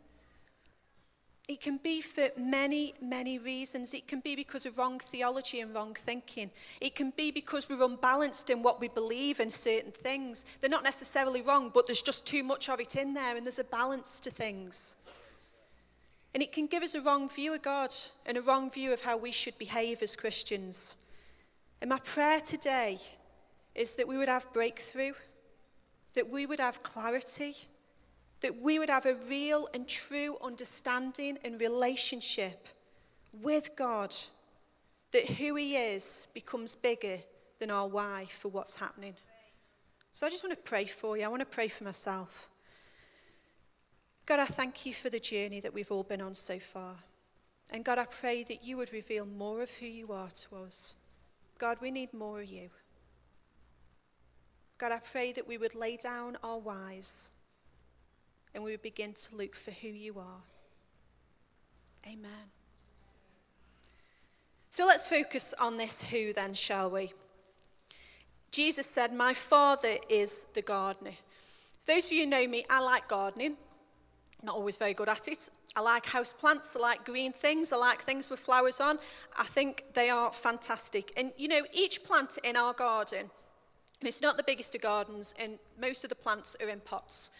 It 1.48 1.62
can 1.62 1.78
be 1.78 2.02
for 2.02 2.28
many, 2.36 2.92
many 3.00 3.38
reasons. 3.38 3.94
It 3.94 4.06
can 4.06 4.20
be 4.20 4.36
because 4.36 4.66
of 4.66 4.76
wrong 4.76 4.98
theology 4.98 5.60
and 5.60 5.74
wrong 5.74 5.94
thinking. 5.94 6.50
It 6.78 6.94
can 6.94 7.10
be 7.16 7.30
because 7.30 7.70
we're 7.70 7.82
unbalanced 7.82 8.50
in 8.50 8.62
what 8.62 8.80
we 8.80 8.88
believe 8.88 9.40
in 9.40 9.48
certain 9.48 9.90
things. 9.90 10.44
They're 10.60 10.68
not 10.68 10.84
necessarily 10.84 11.40
wrong, 11.40 11.70
but 11.72 11.86
there's 11.86 12.02
just 12.02 12.26
too 12.26 12.42
much 12.42 12.68
of 12.68 12.80
it 12.80 12.96
in 12.96 13.14
there, 13.14 13.34
and 13.34 13.46
there's 13.46 13.58
a 13.58 13.64
balance 13.64 14.20
to 14.20 14.30
things. 14.30 14.96
And 16.34 16.42
it 16.42 16.52
can 16.52 16.66
give 16.66 16.82
us 16.82 16.94
a 16.94 17.00
wrong 17.00 17.30
view 17.30 17.54
of 17.54 17.62
God 17.62 17.94
and 18.26 18.36
a 18.36 18.42
wrong 18.42 18.70
view 18.70 18.92
of 18.92 19.00
how 19.00 19.16
we 19.16 19.32
should 19.32 19.58
behave 19.58 20.02
as 20.02 20.14
Christians. 20.14 20.96
And 21.80 21.88
my 21.88 21.98
prayer 22.00 22.40
today 22.40 22.98
is 23.74 23.94
that 23.94 24.06
we 24.06 24.18
would 24.18 24.28
have 24.28 24.52
breakthrough, 24.52 25.12
that 26.12 26.28
we 26.28 26.44
would 26.44 26.60
have 26.60 26.82
clarity, 26.82 27.54
that 28.40 28.60
we 28.60 28.78
would 28.78 28.90
have 28.90 29.06
a 29.06 29.16
real 29.28 29.68
and 29.74 29.88
true 29.88 30.36
understanding 30.42 31.38
and 31.44 31.60
relationship 31.60 32.68
with 33.32 33.70
God, 33.76 34.14
that 35.12 35.26
who 35.26 35.56
He 35.56 35.76
is 35.76 36.28
becomes 36.34 36.74
bigger 36.74 37.18
than 37.58 37.70
our 37.70 37.88
why 37.88 38.26
for 38.28 38.48
what's 38.48 38.76
happening. 38.76 39.14
So 40.12 40.26
I 40.26 40.30
just 40.30 40.44
want 40.44 40.56
to 40.56 40.62
pray 40.62 40.84
for 40.84 41.16
you. 41.16 41.24
I 41.24 41.28
want 41.28 41.40
to 41.40 41.46
pray 41.46 41.68
for 41.68 41.84
myself. 41.84 42.48
God, 44.26 44.40
I 44.40 44.46
thank 44.46 44.84
you 44.84 44.92
for 44.92 45.10
the 45.10 45.20
journey 45.20 45.60
that 45.60 45.72
we've 45.72 45.90
all 45.90 46.02
been 46.02 46.20
on 46.20 46.34
so 46.34 46.58
far. 46.58 46.96
And 47.72 47.84
God, 47.84 47.98
I 47.98 48.04
pray 48.04 48.44
that 48.44 48.64
you 48.64 48.76
would 48.76 48.92
reveal 48.92 49.26
more 49.26 49.62
of 49.62 49.70
who 49.70 49.86
you 49.86 50.12
are 50.12 50.28
to 50.28 50.56
us. 50.56 50.94
God, 51.58 51.78
we 51.80 51.90
need 51.90 52.14
more 52.14 52.40
of 52.40 52.46
you. 52.46 52.70
God, 54.78 54.92
I 54.92 55.00
pray 55.00 55.32
that 55.32 55.48
we 55.48 55.58
would 55.58 55.74
lay 55.74 55.96
down 55.96 56.36
our 56.42 56.58
whys 56.58 57.30
and 58.54 58.62
we 58.62 58.70
would 58.72 58.82
begin 58.82 59.12
to 59.12 59.36
look 59.36 59.54
for 59.54 59.70
who 59.70 59.88
you 59.88 60.18
are. 60.18 60.42
Amen. 62.06 62.50
So 64.68 64.86
let's 64.86 65.06
focus 65.06 65.54
on 65.60 65.76
this 65.76 66.02
who 66.02 66.32
then, 66.32 66.54
shall 66.54 66.90
we? 66.90 67.12
Jesus 68.50 68.86
said, 68.86 69.12
My 69.12 69.34
Father 69.34 69.96
is 70.08 70.46
the 70.54 70.62
gardener. 70.62 71.12
Those 71.86 72.06
of 72.06 72.12
you 72.12 72.24
who 72.24 72.30
know 72.30 72.46
me, 72.46 72.64
I 72.68 72.80
like 72.80 73.08
gardening. 73.08 73.56
Not 74.42 74.54
always 74.54 74.76
very 74.76 74.94
good 74.94 75.08
at 75.08 75.26
it. 75.26 75.48
I 75.74 75.80
like 75.80 76.06
house 76.06 76.32
plants. 76.32 76.76
I 76.76 76.80
like 76.80 77.04
green 77.04 77.32
things. 77.32 77.72
I 77.72 77.76
like 77.76 78.02
things 78.02 78.30
with 78.30 78.40
flowers 78.40 78.80
on. 78.80 78.98
I 79.36 79.44
think 79.44 79.84
they 79.94 80.10
are 80.10 80.32
fantastic. 80.32 81.12
And 81.16 81.32
you 81.36 81.48
know, 81.48 81.62
each 81.72 82.04
plant 82.04 82.38
in 82.44 82.56
our 82.56 82.72
garden, 82.72 83.30
and 84.00 84.08
it's 84.08 84.22
not 84.22 84.36
the 84.36 84.44
biggest 84.44 84.74
of 84.74 84.80
gardens, 84.80 85.34
and 85.40 85.58
most 85.80 86.04
of 86.04 86.10
the 86.10 86.16
plants 86.16 86.56
are 86.62 86.68
in 86.68 86.80
pots. 86.80 87.30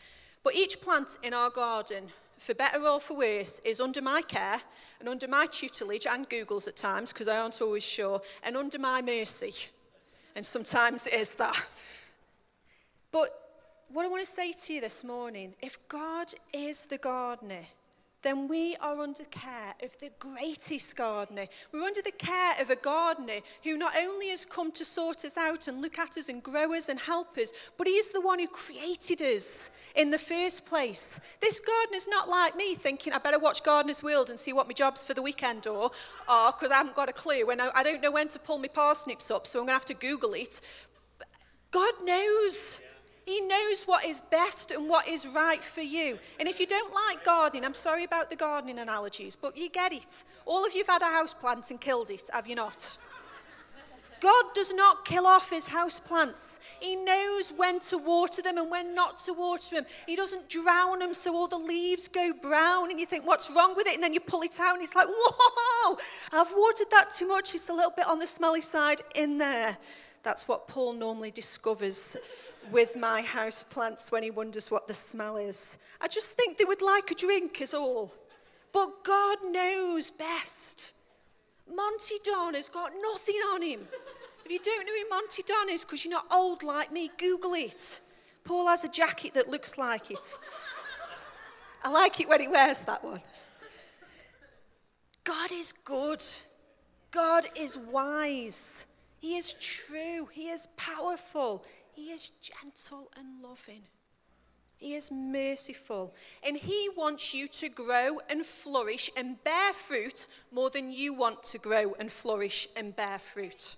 But 0.44 0.54
each 0.54 0.80
plant 0.80 1.18
in 1.22 1.34
our 1.34 1.50
garden, 1.50 2.04
for 2.38 2.54
better 2.54 2.80
or 2.80 3.00
for 3.00 3.16
worse, 3.16 3.60
is 3.64 3.80
under 3.80 4.00
my 4.00 4.22
care 4.22 4.60
and 5.00 5.08
under 5.08 5.28
my 5.28 5.46
tutelage 5.46 6.06
and 6.06 6.28
Google's 6.28 6.68
at 6.68 6.76
times, 6.76 7.12
because 7.12 7.28
I 7.28 7.38
aren't 7.38 7.60
always 7.60 7.84
sure, 7.84 8.20
and 8.42 8.56
under 8.56 8.78
my 8.78 9.02
mercy. 9.02 9.52
And 10.34 10.44
sometimes 10.44 11.06
it 11.06 11.14
is 11.14 11.32
that. 11.34 11.66
But 13.10 13.28
what 13.88 14.04
I 14.04 14.08
want 14.08 14.24
to 14.24 14.30
say 14.30 14.52
to 14.52 14.72
you 14.74 14.80
this 14.80 15.02
morning 15.02 15.54
if 15.62 15.88
God 15.88 16.28
is 16.52 16.86
the 16.86 16.98
gardener, 16.98 17.64
then 18.22 18.48
we 18.48 18.76
are 18.82 19.00
under 19.00 19.24
care 19.24 19.74
of 19.82 19.96
the 19.98 20.10
greatest 20.18 20.96
gardener. 20.96 21.46
We're 21.72 21.84
under 21.84 22.02
the 22.02 22.10
care 22.10 22.54
of 22.60 22.70
a 22.70 22.76
gardener 22.76 23.40
who 23.62 23.76
not 23.76 23.92
only 23.96 24.28
has 24.30 24.44
come 24.44 24.72
to 24.72 24.84
sort 24.84 25.24
us 25.24 25.36
out 25.36 25.68
and 25.68 25.80
look 25.80 25.98
at 25.98 26.18
us 26.18 26.28
and 26.28 26.42
grow 26.42 26.74
us 26.74 26.88
and 26.88 26.98
help 26.98 27.38
us, 27.38 27.52
but 27.76 27.86
he 27.86 27.92
is 27.94 28.10
the 28.10 28.20
one 28.20 28.40
who 28.40 28.48
created 28.48 29.22
us 29.22 29.70
in 29.94 30.10
the 30.10 30.18
first 30.18 30.66
place. 30.66 31.20
This 31.40 31.60
gardener's 31.60 32.08
not 32.08 32.28
like 32.28 32.56
me 32.56 32.74
thinking, 32.74 33.12
I 33.12 33.18
better 33.18 33.38
watch 33.38 33.62
Gardener's 33.62 34.02
World 34.02 34.30
and 34.30 34.38
see 34.38 34.52
what 34.52 34.66
my 34.66 34.72
job's 34.72 35.04
for 35.04 35.14
the 35.14 35.22
weekend 35.22 35.66
or, 35.66 35.90
oh, 36.28 36.46
or 36.46 36.52
because 36.52 36.72
I 36.72 36.76
haven't 36.78 36.96
got 36.96 37.08
a 37.08 37.12
clue. 37.12 37.46
When 37.46 37.60
I, 37.60 37.70
I 37.74 37.82
don't 37.84 38.02
know 38.02 38.12
when 38.12 38.28
to 38.28 38.38
pull 38.40 38.58
my 38.58 38.68
parsnips 38.68 39.30
up, 39.30 39.46
so 39.46 39.60
I'm 39.60 39.66
going 39.66 39.74
to 39.74 39.78
have 39.78 39.84
to 39.86 39.94
Google 39.94 40.34
it. 40.34 40.60
God 41.70 41.94
knows. 42.04 42.80
He 43.28 43.42
knows 43.42 43.82
what 43.84 44.06
is 44.06 44.22
best 44.22 44.70
and 44.70 44.88
what 44.88 45.06
is 45.06 45.28
right 45.28 45.62
for 45.62 45.82
you. 45.82 46.18
And 46.40 46.48
if 46.48 46.58
you 46.58 46.66
don't 46.66 46.94
like 46.94 47.22
gardening, 47.26 47.62
I'm 47.62 47.74
sorry 47.74 48.04
about 48.04 48.30
the 48.30 48.36
gardening 48.36 48.78
analogies, 48.78 49.36
but 49.36 49.54
you 49.54 49.68
get 49.68 49.92
it. 49.92 50.24
All 50.46 50.64
of 50.64 50.74
you've 50.74 50.86
had 50.86 51.02
a 51.02 51.12
house 51.12 51.34
plant 51.34 51.70
and 51.70 51.78
killed 51.78 52.08
it, 52.08 52.22
have 52.32 52.46
you 52.46 52.54
not? 52.54 52.96
God 54.22 54.44
does 54.54 54.72
not 54.72 55.04
kill 55.04 55.26
off 55.26 55.50
his 55.50 55.68
house 55.68 56.00
plants. 56.00 56.58
He 56.80 56.96
knows 56.96 57.52
when 57.54 57.80
to 57.80 57.98
water 57.98 58.40
them 58.40 58.56
and 58.56 58.70
when 58.70 58.94
not 58.94 59.18
to 59.18 59.34
water 59.34 59.74
them. 59.74 59.84
He 60.06 60.16
doesn't 60.16 60.48
drown 60.48 61.00
them 61.00 61.12
so 61.12 61.36
all 61.36 61.48
the 61.48 61.58
leaves 61.58 62.08
go 62.08 62.32
brown 62.32 62.90
and 62.90 62.98
you 62.98 63.04
think, 63.04 63.26
what's 63.26 63.50
wrong 63.50 63.76
with 63.76 63.86
it? 63.88 63.94
And 63.94 64.02
then 64.02 64.14
you 64.14 64.20
pull 64.20 64.40
it 64.40 64.58
out 64.58 64.72
and 64.72 64.82
it's 64.82 64.94
like, 64.94 65.06
whoa, 65.06 65.98
I've 66.32 66.50
watered 66.50 66.90
that 66.92 67.10
too 67.14 67.28
much. 67.28 67.54
It's 67.54 67.68
a 67.68 67.74
little 67.74 67.92
bit 67.94 68.06
on 68.08 68.20
the 68.20 68.26
smelly 68.26 68.62
side 68.62 69.02
in 69.14 69.36
there. 69.36 69.76
That's 70.22 70.48
what 70.48 70.66
Paul 70.66 70.94
normally 70.94 71.30
discovers 71.30 72.16
with 72.70 72.96
my 72.96 73.22
house 73.22 73.62
plants 73.62 74.10
when 74.12 74.22
he 74.22 74.30
wonders 74.30 74.70
what 74.70 74.86
the 74.86 74.94
smell 74.94 75.36
is. 75.36 75.78
I 76.00 76.08
just 76.08 76.34
think 76.34 76.56
they 76.58 76.64
would 76.64 76.82
like 76.82 77.10
a 77.10 77.14
drink, 77.14 77.60
is 77.60 77.74
all. 77.74 78.12
But 78.72 78.88
God 79.04 79.38
knows 79.44 80.10
best. 80.10 80.94
Monty 81.74 82.16
Don 82.24 82.54
has 82.54 82.68
got 82.68 82.92
nothing 83.00 83.36
on 83.52 83.62
him. 83.62 83.80
If 84.44 84.52
you 84.52 84.58
don't 84.62 84.86
know 84.86 84.92
who 84.92 85.08
Monty 85.10 85.42
Don 85.42 85.68
is 85.70 85.84
because 85.84 86.04
you're 86.04 86.12
not 86.12 86.26
old 86.32 86.62
like 86.62 86.90
me, 86.90 87.10
Google 87.18 87.54
it. 87.54 88.00
Paul 88.44 88.66
has 88.68 88.84
a 88.84 88.90
jacket 88.90 89.34
that 89.34 89.48
looks 89.48 89.76
like 89.76 90.10
it. 90.10 90.38
I 91.84 91.90
like 91.90 92.20
it 92.20 92.28
when 92.28 92.40
he 92.40 92.48
wears 92.48 92.82
that 92.82 93.04
one. 93.04 93.20
God 95.24 95.52
is 95.52 95.72
good. 95.72 96.24
God 97.10 97.44
is 97.54 97.76
wise. 97.76 98.86
He 99.20 99.36
is 99.36 99.52
true. 99.54 100.28
He 100.32 100.48
is 100.48 100.66
powerful. 100.76 101.64
He 101.98 102.12
is 102.12 102.28
gentle 102.28 103.10
and 103.18 103.42
loving. 103.42 103.82
He 104.76 104.94
is 104.94 105.10
merciful. 105.10 106.14
And 106.46 106.56
He 106.56 106.88
wants 106.96 107.34
you 107.34 107.48
to 107.48 107.68
grow 107.68 108.20
and 108.30 108.46
flourish 108.46 109.10
and 109.16 109.42
bear 109.42 109.72
fruit 109.72 110.28
more 110.52 110.70
than 110.70 110.92
you 110.92 111.12
want 111.12 111.42
to 111.42 111.58
grow 111.58 111.96
and 111.98 112.08
flourish 112.08 112.68
and 112.76 112.94
bear 112.94 113.18
fruit. 113.18 113.74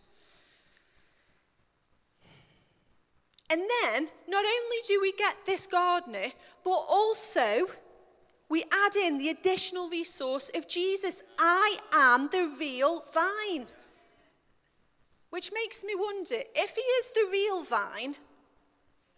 And 3.49 3.62
then, 3.62 4.09
not 4.29 4.45
only 4.45 4.77
do 4.87 5.00
we 5.00 5.12
get 5.12 5.37
this 5.47 5.67
gardener, 5.67 6.27
but 6.62 6.85
also 6.91 7.69
we 8.50 8.65
add 8.65 8.97
in 8.97 9.17
the 9.17 9.31
additional 9.31 9.89
resource 9.89 10.50
of 10.55 10.69
Jesus. 10.69 11.23
I 11.39 11.79
am 11.95 12.29
the 12.31 12.55
real 12.61 13.03
vine. 13.15 13.67
Which 15.31 15.53
makes 15.53 15.85
me 15.85 15.95
wonder 15.97 16.37
if 16.55 16.75
he 16.75 16.81
is 16.81 17.11
the 17.13 17.29
real 17.31 17.63
vine, 17.65 18.17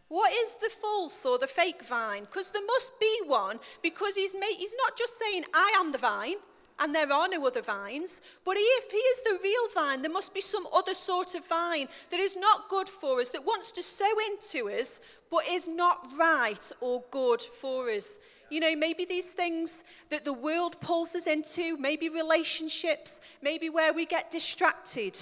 what 0.08 0.30
is 0.30 0.56
the 0.56 0.68
false 0.68 1.24
or 1.24 1.38
the 1.38 1.46
fake 1.46 1.82
vine? 1.82 2.24
Because 2.24 2.50
there 2.50 2.66
must 2.66 3.00
be 3.00 3.20
one, 3.24 3.58
because 3.82 4.14
he's, 4.14 4.34
made, 4.34 4.56
he's 4.58 4.74
not 4.84 4.96
just 4.96 5.18
saying, 5.18 5.44
I 5.54 5.74
am 5.80 5.90
the 5.90 5.96
vine, 5.96 6.36
and 6.80 6.94
there 6.94 7.10
are 7.10 7.28
no 7.28 7.46
other 7.46 7.62
vines. 7.62 8.20
But 8.44 8.56
if 8.58 8.90
he 8.90 8.98
is 8.98 9.22
the 9.22 9.38
real 9.42 9.68
vine, 9.74 10.02
there 10.02 10.12
must 10.12 10.34
be 10.34 10.42
some 10.42 10.66
other 10.74 10.92
sort 10.92 11.34
of 11.34 11.46
vine 11.46 11.88
that 12.10 12.20
is 12.20 12.36
not 12.36 12.68
good 12.68 12.90
for 12.90 13.20
us, 13.20 13.30
that 13.30 13.46
wants 13.46 13.72
to 13.72 13.82
sow 13.82 14.12
into 14.30 14.68
us, 14.68 15.00
but 15.30 15.48
is 15.48 15.66
not 15.66 16.06
right 16.18 16.72
or 16.82 17.02
good 17.10 17.40
for 17.40 17.88
us. 17.88 18.18
You 18.50 18.60
know, 18.60 18.76
maybe 18.76 19.06
these 19.06 19.30
things 19.30 19.82
that 20.10 20.26
the 20.26 20.32
world 20.34 20.78
pulls 20.82 21.14
us 21.14 21.26
into, 21.26 21.78
maybe 21.78 22.10
relationships, 22.10 23.22
maybe 23.40 23.70
where 23.70 23.94
we 23.94 24.04
get 24.04 24.30
distracted. 24.30 25.18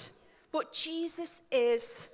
But 0.51 0.73
Jesus 0.73 1.41
is 1.51 2.09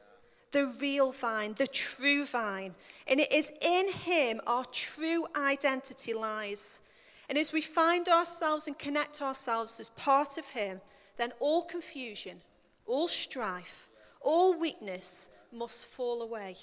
the 0.51 0.73
real 0.79 1.11
vine, 1.11 1.53
the 1.53 1.67
true 1.67 2.25
vine. 2.25 2.75
And 3.07 3.19
it 3.19 3.31
is 3.31 3.51
in 3.61 3.91
him 3.91 4.39
our 4.47 4.65
true 4.65 5.25
identity 5.35 6.13
lies. 6.13 6.81
And 7.29 7.37
as 7.37 7.51
we 7.51 7.61
find 7.61 8.07
ourselves 8.07 8.67
and 8.67 8.77
connect 8.77 9.21
ourselves 9.21 9.79
as 9.79 9.89
part 9.89 10.37
of 10.37 10.45
him, 10.49 10.79
then 11.17 11.31
all 11.39 11.63
confusion, 11.63 12.37
all 12.85 13.07
strife, 13.07 13.89
all 14.21 14.59
weakness 14.59 15.29
must 15.51 15.87
fall 15.87 16.21
away. 16.21 16.55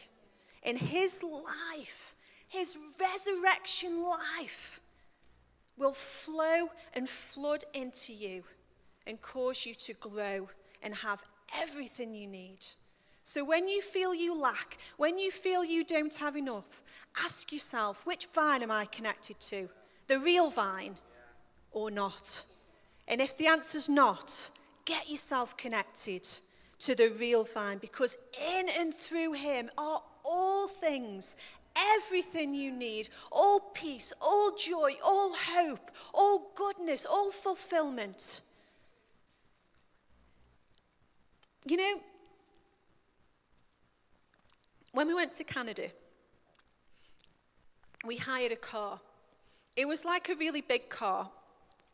In 0.62 0.76
his 0.76 1.22
life, 1.22 2.14
his 2.48 2.78
resurrection 3.00 4.02
life, 4.02 4.80
will 5.76 5.92
flow 5.92 6.68
and 6.94 7.08
flood 7.08 7.64
into 7.74 8.12
you 8.12 8.44
and 9.06 9.20
cause 9.20 9.66
you 9.66 9.74
to 9.74 9.92
grow 9.94 10.48
and 10.82 10.94
have 10.94 11.24
everything 11.60 12.14
you 12.14 12.26
need. 12.26 12.58
So 13.24 13.44
when 13.44 13.68
you 13.68 13.80
feel 13.80 14.14
you 14.14 14.38
lack, 14.38 14.76
when 14.98 15.18
you 15.18 15.30
feel 15.30 15.64
you 15.64 15.84
don't 15.84 16.14
have 16.16 16.36
enough, 16.36 16.82
ask 17.22 17.52
yourself 17.52 18.04
which 18.04 18.26
vine 18.26 18.62
am 18.62 18.70
I 18.70 18.84
connected 18.86 19.40
to? 19.40 19.68
The 20.08 20.18
real 20.18 20.50
vine 20.50 20.96
or 21.72 21.90
not? 21.90 22.44
And 23.08 23.20
if 23.20 23.36
the 23.36 23.46
answer's 23.46 23.88
not, 23.88 24.50
get 24.84 25.08
yourself 25.08 25.56
connected 25.56 26.28
to 26.80 26.94
the 26.94 27.14
real 27.18 27.44
vine 27.44 27.78
because 27.78 28.16
in 28.38 28.66
and 28.78 28.92
through 28.92 29.32
him 29.32 29.70
are 29.78 30.02
all 30.24 30.68
things, 30.68 31.34
everything 31.96 32.54
you 32.54 32.72
need, 32.72 33.08
all 33.32 33.60
peace, 33.74 34.12
all 34.20 34.54
joy, 34.56 34.92
all 35.04 35.34
hope, 35.34 35.90
all 36.12 36.52
goodness, 36.54 37.06
all 37.06 37.30
fulfillment. 37.30 38.42
You 41.66 41.78
know, 41.78 42.00
when 44.92 45.08
we 45.08 45.14
went 45.14 45.32
to 45.32 45.44
Canada, 45.44 45.88
we 48.04 48.16
hired 48.16 48.52
a 48.52 48.56
car. 48.56 49.00
It 49.76 49.88
was 49.88 50.04
like 50.04 50.28
a 50.28 50.34
really 50.34 50.60
big 50.60 50.90
car, 50.90 51.30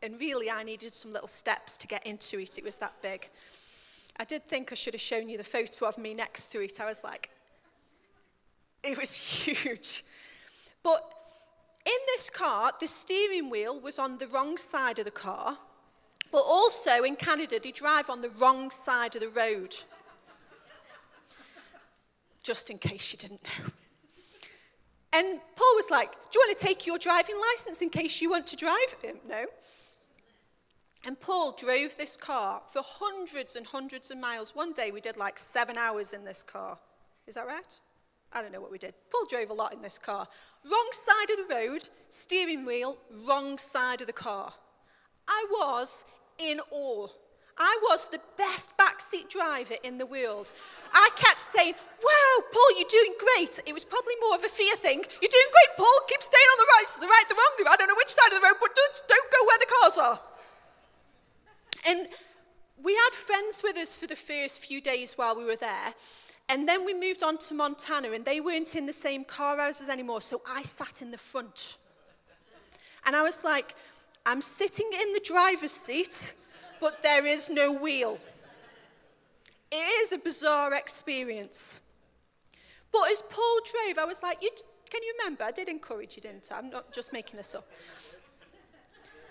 and 0.03 0.19
really 0.19 0.51
I 0.51 0.65
needed 0.65 0.93
some 0.93 1.13
little 1.13 1.29
steps 1.29 1.79
to 1.79 1.87
get 1.87 2.05
into 2.07 2.41
it. 2.41 2.59
It 2.59 2.65
was 2.65 2.79
that 2.79 2.95
big. 3.01 3.29
I 4.19 4.25
did 4.25 4.43
think 4.43 4.73
I 4.73 4.75
should 4.75 4.95
have 4.95 5.01
shown 5.01 5.29
you 5.29 5.39
the 5.39 5.45
photo 5.45 5.87
of 5.87 5.99
me 5.99 6.15
next 6.15 6.49
to 6.49 6.61
it. 6.61 6.81
I 6.81 6.87
was 6.87 7.05
like, 7.05 7.31
it 8.83 8.99
was 8.99 9.15
huge. 9.15 10.05
But 10.83 11.01
in 11.87 11.99
this 12.09 12.29
car, 12.29 12.73
the 12.81 12.89
steering 12.89 13.51
wheel 13.51 13.79
was 13.79 13.99
on 13.99 14.19
the 14.19 14.27
wrong 14.29 14.57
side 14.57 14.99
of 14.99 15.05
the 15.05 15.11
car, 15.11 15.57
but 16.33 16.43
also 16.47 17.03
in 17.03 17.17
Canada, 17.17 17.59
they 17.63 17.73
drive 17.73 18.11
on 18.11 18.23
the 18.23 18.31
wrong 18.31 18.71
side 18.71 19.15
of 19.17 19.23
the 19.23 19.29
road. 19.29 19.75
Just 22.43 22.71
in 22.71 22.79
case 22.79 23.13
you 23.13 23.19
didn't 23.19 23.43
know. 23.43 23.71
And 25.13 25.41
Paul 25.57 25.75
was 25.75 25.91
like, 25.91 26.13
Do 26.13 26.39
you 26.39 26.47
want 26.47 26.59
to 26.59 26.65
take 26.65 26.87
your 26.87 26.99
driving 26.99 27.37
license 27.51 27.83
in 27.83 27.91
case 27.91 28.21
you 28.23 28.31
want 28.31 28.47
to 28.49 28.57
drive? 28.57 28.97
no. 29.29 29.45
And 31.07 31.19
Paul 31.19 31.57
drove 31.59 31.97
this 31.97 32.17
car 32.17 32.61
for 32.71 32.83
hundreds 32.85 33.57
and 33.57 33.67
hundreds 33.67 34.11
of 34.11 34.19
miles. 34.19 34.55
One 34.55 34.73
day 34.73 34.91
we 34.91 35.01
did 35.01 35.17
like 35.17 35.39
seven 35.39 35.79
hours 35.79 36.13
in 36.13 36.25
this 36.25 36.43
car. 36.43 36.79
Is 37.27 37.35
that 37.37 37.47
right? 37.47 37.81
I 38.33 38.43
don't 38.43 38.53
know 38.53 38.61
what 38.61 38.71
we 38.71 38.79
did. 38.79 38.95
Paul 39.11 39.27
drove 39.29 39.51
a 39.51 39.55
lot 39.55 39.73
in 39.73 39.83
this 39.83 39.99
car. 39.99 40.27
Wrong 40.65 40.89
side 40.93 41.31
of 41.31 41.49
the 41.49 41.55
road, 41.55 41.89
steering 42.11 42.67
wheel, 42.67 42.99
wrong 43.27 43.57
side 43.57 44.03
of 44.03 44.07
the 44.07 44.13
car. 44.13 44.53
I 45.27 45.47
was 45.51 46.05
in 46.41 46.61
awe. 46.71 47.09
I 47.59 47.79
was 47.91 48.09
the 48.09 48.21
best 48.39 48.73
backseat 48.79 49.29
driver 49.29 49.75
in 49.85 49.99
the 49.99 50.07
world. 50.07 50.53
I 50.95 51.09
kept 51.17 51.43
saying, 51.43 51.75
Wow, 52.03 52.45
Paul, 52.51 52.71
you're 52.79 52.89
doing 52.89 53.15
great. 53.21 53.61
It 53.67 53.75
was 53.75 53.85
probably 53.85 54.15
more 54.23 54.37
of 54.37 54.45
a 54.45 54.49
fear 54.49 54.75
thing. 54.77 54.97
You're 54.97 55.37
doing 55.37 55.51
great, 55.53 55.77
Paul. 55.77 55.99
Keep 56.09 56.23
staying 56.23 56.51
on 56.53 56.59
the 56.59 56.69
right, 56.73 56.89
the 57.01 57.07
right, 57.07 57.27
the 57.29 57.35
wrong. 57.35 57.75
I 57.75 57.77
don't 57.77 57.89
know 57.89 58.01
which 58.01 58.09
side 58.09 58.33
of 58.33 58.41
the 58.41 58.47
road, 58.47 58.57
but 58.61 58.75
don't, 58.75 59.03
don't 59.09 59.31
go 59.31 59.41
where 59.47 59.59
the 59.61 59.73
cars 59.77 59.99
are. 59.99 60.21
And 61.87 62.09
we 62.83 62.95
had 62.95 63.13
friends 63.13 63.61
with 63.63 63.77
us 63.77 63.95
for 63.95 64.07
the 64.07 64.17
first 64.17 64.65
few 64.65 64.81
days 64.81 65.15
while 65.19 65.37
we 65.37 65.45
were 65.45 65.57
there. 65.57 65.95
And 66.49 66.67
then 66.67 66.85
we 66.85 66.95
moved 66.95 67.23
on 67.23 67.39
to 67.39 67.55
Montana, 67.55 68.11
and 68.13 68.25
they 68.25 68.41
weren't 68.41 68.75
in 68.75 68.87
the 68.87 68.93
same 68.93 69.23
car 69.23 69.59
houses 69.59 69.89
anymore, 69.89 70.21
so 70.21 70.43
I 70.49 70.63
sat 70.63 71.03
in 71.03 71.11
the 71.11 71.19
front. 71.19 71.77
And 73.07 73.15
I 73.15 73.23
was 73.23 73.45
like, 73.45 73.75
I'm 74.27 74.41
sitting 74.41 74.91
in 74.93 75.13
the 75.13 75.21
driver's 75.25 75.73
seat, 75.73 76.35
but 76.81 77.03
there 77.03 77.27
is 77.27 77.49
no 77.49 77.73
wheel. 77.73 78.19
It 79.73 79.77
is 79.77 80.13
a 80.13 80.19
bizarre 80.19 80.75
experience. 80.75 81.81
But 82.93 83.11
as 83.11 83.23
Paul 83.23 83.61
drove, 83.71 83.99
I 83.99 84.05
was 84.05 84.23
like, 84.23 84.41
can 84.41 85.03
you 85.03 85.15
remember? 85.19 85.45
I 85.45 85.53
did 85.53 85.69
encourage 85.69 86.17
you, 86.17 86.23
didn't 86.23 86.51
I? 86.53 86.59
I'm 86.59 86.71
not 86.71 86.93
just 86.93 87.13
making 87.13 87.37
this 87.37 87.55
up. 87.55 87.67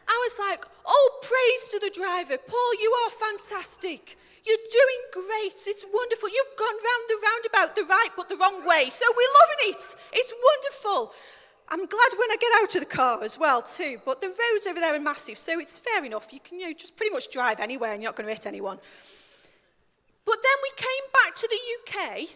I 0.08 0.18
was 0.26 0.40
like, 0.40 0.66
oh, 0.88 1.10
praise 1.22 1.70
to 1.70 1.80
the 1.86 1.94
driver. 1.94 2.38
Paul, 2.38 2.72
you 2.82 2.90
are 3.06 3.12
fantastic. 3.12 4.18
You're 4.46 4.66
doing 4.72 5.28
great. 5.28 5.54
It's 5.68 5.86
wonderful. 5.86 6.30
You've 6.30 6.58
gone 6.58 6.80
round 6.82 7.04
the 7.06 7.20
roundabout 7.22 7.76
the 7.76 7.86
right 7.86 8.10
but 8.18 8.30
the 8.30 8.38
wrong 8.38 8.66
way. 8.66 8.90
So 8.90 9.06
we're 9.06 9.36
loving 9.44 9.76
it. 9.76 9.84
It's 10.14 10.34
wonderful. 10.34 11.14
I'm 11.72 11.86
glad 11.86 12.12
when 12.18 12.32
I 12.32 12.38
get 12.40 12.52
out 12.62 12.76
of 12.76 12.82
the 12.82 12.96
car 12.96 13.24
as 13.24 13.38
well, 13.38 13.62
too. 13.62 14.02
But 14.04 14.22
the 14.22 14.28
roads 14.28 14.68
over 14.68 14.80
there 14.80 14.96
are 14.96 15.00
massive, 15.00 15.38
so 15.38 15.60
it's 15.60 15.78
fair 15.78 16.04
enough. 16.04 16.34
You 16.34 16.40
can 16.40 16.60
you 16.60 16.68
know, 16.68 16.74
just 16.74 16.98
pretty 16.98 17.14
much 17.14 17.32
drive 17.32 17.60
anywhere 17.60 17.94
and 17.94 18.02
you're 18.02 18.10
not 18.12 18.16
going 18.16 18.28
to 18.28 18.34
hit 18.34 18.48
anyone. 18.48 18.80
But 20.26 20.38
then 20.44 20.58
we 20.64 20.72
came 20.76 21.12
back 21.14 21.36
to 21.36 21.50
the 21.50 21.60
UK 21.82 22.30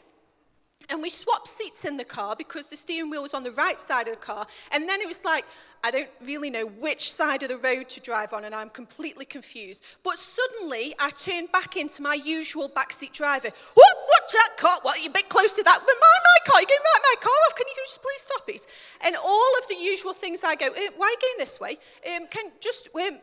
and 0.90 1.02
we 1.02 1.10
swapped 1.10 1.48
seats 1.48 1.86
in 1.86 1.98
the 1.98 2.06
car 2.06 2.36
because 2.38 2.68
the 2.68 2.78
steering 2.78 3.10
wheel 3.10 3.22
was 3.22 3.34
on 3.34 3.44
the 3.44 3.52
right 3.52 3.80
side 3.80 4.08
of 4.08 4.16
the 4.16 4.20
car. 4.20 4.46
And 4.72 4.88
then 4.88 5.02
it 5.02 5.08
was 5.08 5.24
like, 5.24 5.46
I 5.84 5.92
don't 5.92 6.10
really 6.24 6.50
know 6.50 6.66
which 6.66 7.12
side 7.12 7.44
of 7.44 7.50
the 7.50 7.58
road 7.58 7.90
to 7.90 8.00
drive 8.00 8.32
on, 8.32 8.46
and 8.46 8.56
I'm 8.56 8.70
completely 8.70 9.26
confused. 9.26 9.84
But 10.04 10.18
suddenly, 10.18 10.96
I 11.00 11.10
turned 11.10 11.52
back 11.52 11.76
into 11.76 12.02
my 12.02 12.14
usual 12.14 12.70
backseat 12.70 13.12
driver. 13.12 13.50
What? 13.74 13.96
Watch 14.14 14.32
that 14.34 14.58
car? 14.58 14.78
What? 14.84 15.02
You're 15.02 15.10
a 15.10 15.14
bit 15.14 15.28
close 15.28 15.54
to 15.54 15.64
that. 15.64 15.80
But 15.80 15.96
my, 16.00 16.16
my 16.24 16.52
car, 16.52 16.62
you're 16.62 16.68
going 16.68 16.80
right 16.80 17.02
my 17.04 17.22
car 17.22 17.34
off. 17.48 17.56
Can 17.56 17.68
you 17.68 17.76
just 17.84 18.02
please 18.02 18.22
stop 18.22 18.48
it? 18.48 18.68
And 19.06 19.16
all 19.16 19.52
of 19.62 19.68
the 19.68 19.76
usual 19.76 20.14
things 20.14 20.44
I 20.44 20.56
go, 20.56 20.68
eh, 20.68 20.90
why 20.96 21.08
are 21.08 21.12
you 21.12 21.18
going 21.22 21.40
this 21.40 21.60
way? 21.60 21.78
Um, 22.16 22.28
can 22.28 22.52
just, 22.62 22.88
um, 22.96 23.20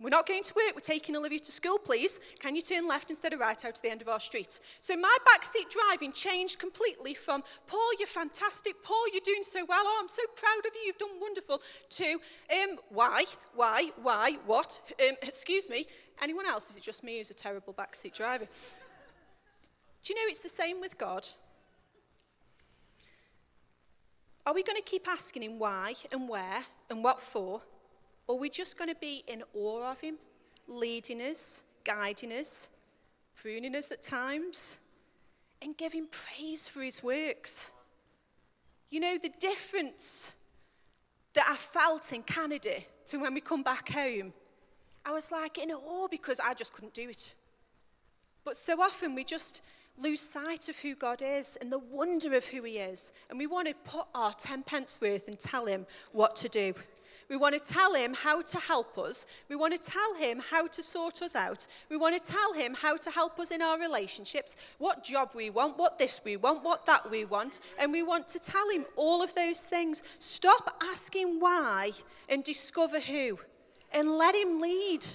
we're 0.00 0.10
not 0.10 0.26
going 0.26 0.42
to 0.42 0.54
work. 0.54 0.74
We're 0.74 0.80
taking 0.80 1.14
Olivia 1.14 1.38
to 1.38 1.52
school, 1.52 1.78
please. 1.78 2.20
Can 2.38 2.56
you 2.56 2.62
turn 2.62 2.88
left 2.88 3.10
instead 3.10 3.32
of 3.32 3.40
right 3.40 3.64
out 3.64 3.74
to 3.74 3.82
the 3.82 3.90
end 3.90 4.00
of 4.00 4.08
our 4.08 4.20
street? 4.20 4.58
So 4.80 4.96
my 4.96 5.16
backseat 5.26 5.68
driving 5.68 6.12
changed 6.12 6.58
completely 6.58 7.12
from, 7.12 7.42
Paul, 7.66 7.90
you're 7.98 8.06
fantastic. 8.06 8.82
Paul, 8.82 9.02
you're 9.12 9.20
doing 9.24 9.42
so 9.42 9.64
well. 9.68 9.82
Oh, 9.84 9.98
I'm 10.00 10.08
so 10.08 10.22
proud 10.36 10.66
of 10.66 10.74
you. 10.74 10.86
You've 10.86 10.98
done 10.98 11.20
wonderful. 11.20 11.60
To, 11.90 12.04
um, 12.04 12.78
why, 12.88 13.24
why, 13.54 13.90
why, 14.02 14.38
what? 14.46 14.80
Um, 15.06 15.16
excuse 15.22 15.68
me. 15.68 15.86
Anyone 16.22 16.46
else? 16.46 16.70
Is 16.70 16.76
it 16.76 16.82
just 16.82 17.04
me 17.04 17.18
who's 17.18 17.30
a 17.30 17.34
terrible 17.34 17.74
backseat 17.74 18.14
driver? 18.14 18.46
Do 20.02 20.12
you 20.12 20.14
know 20.14 20.30
it's 20.30 20.40
the 20.40 20.48
same 20.48 20.80
with 20.80 20.96
God? 20.96 21.26
Are 24.46 24.54
we 24.54 24.62
going 24.62 24.76
to 24.76 24.82
keep 24.82 25.06
asking 25.06 25.42
him 25.42 25.58
why 25.58 25.92
and 26.10 26.28
where 26.28 26.62
and 26.88 27.04
what 27.04 27.20
for? 27.20 27.60
Or 28.30 28.38
we 28.38 28.48
just 28.48 28.78
going 28.78 28.88
to 28.88 29.00
be 29.00 29.24
in 29.26 29.42
awe 29.54 29.90
of 29.90 30.00
Him, 30.00 30.14
leading 30.68 31.20
us, 31.20 31.64
guiding 31.82 32.30
us, 32.30 32.68
pruning 33.34 33.74
us 33.74 33.90
at 33.90 34.04
times, 34.04 34.78
and 35.60 35.76
giving 35.76 36.06
praise 36.06 36.68
for 36.68 36.80
His 36.80 37.02
works? 37.02 37.72
You 38.88 39.00
know, 39.00 39.18
the 39.20 39.32
difference 39.40 40.34
that 41.32 41.44
I 41.50 41.56
felt 41.56 42.12
in 42.12 42.22
Canada 42.22 42.74
to 43.06 43.18
when 43.18 43.34
we 43.34 43.40
come 43.40 43.64
back 43.64 43.88
home, 43.88 44.32
I 45.04 45.10
was 45.10 45.32
like 45.32 45.58
in 45.58 45.72
awe 45.72 46.06
because 46.08 46.38
I 46.38 46.54
just 46.54 46.72
couldn't 46.72 46.94
do 46.94 47.08
it. 47.08 47.34
But 48.44 48.56
so 48.56 48.80
often 48.80 49.16
we 49.16 49.24
just 49.24 49.60
lose 49.98 50.20
sight 50.20 50.68
of 50.68 50.78
who 50.78 50.94
God 50.94 51.20
is 51.20 51.58
and 51.60 51.72
the 51.72 51.80
wonder 51.80 52.36
of 52.36 52.44
who 52.44 52.62
He 52.62 52.78
is. 52.78 53.12
And 53.28 53.40
we 53.40 53.48
want 53.48 53.66
to 53.66 53.74
put 53.84 54.06
our 54.14 54.32
10 54.32 54.62
pence 54.62 55.00
worth 55.00 55.26
and 55.26 55.36
tell 55.36 55.66
Him 55.66 55.84
what 56.12 56.36
to 56.36 56.48
do. 56.48 56.74
We 57.30 57.36
want 57.36 57.54
to 57.54 57.72
tell 57.72 57.94
him 57.94 58.12
how 58.12 58.42
to 58.42 58.58
help 58.58 58.98
us. 58.98 59.24
We 59.48 59.54
want 59.54 59.72
to 59.72 59.90
tell 59.90 60.14
him 60.16 60.42
how 60.50 60.66
to 60.66 60.82
sort 60.82 61.22
us 61.22 61.36
out. 61.36 61.68
We 61.88 61.96
want 61.96 62.20
to 62.20 62.32
tell 62.32 62.52
him 62.52 62.74
how 62.74 62.96
to 62.96 63.10
help 63.10 63.38
us 63.38 63.52
in 63.52 63.62
our 63.62 63.78
relationships, 63.78 64.56
what 64.78 65.04
job 65.04 65.30
we 65.36 65.48
want, 65.48 65.78
what 65.78 65.96
this 65.96 66.20
we 66.24 66.36
want, 66.36 66.64
what 66.64 66.86
that 66.86 67.08
we 67.08 67.24
want. 67.24 67.60
And 67.78 67.92
we 67.92 68.02
want 68.02 68.26
to 68.28 68.40
tell 68.40 68.68
him 68.68 68.84
all 68.96 69.22
of 69.22 69.32
those 69.36 69.60
things. 69.60 70.02
Stop 70.18 70.76
asking 70.82 71.38
why 71.38 71.92
and 72.28 72.42
discover 72.42 72.98
who. 72.98 73.38
And 73.94 74.10
let 74.10 74.34
him 74.34 74.60
lead. 74.60 75.06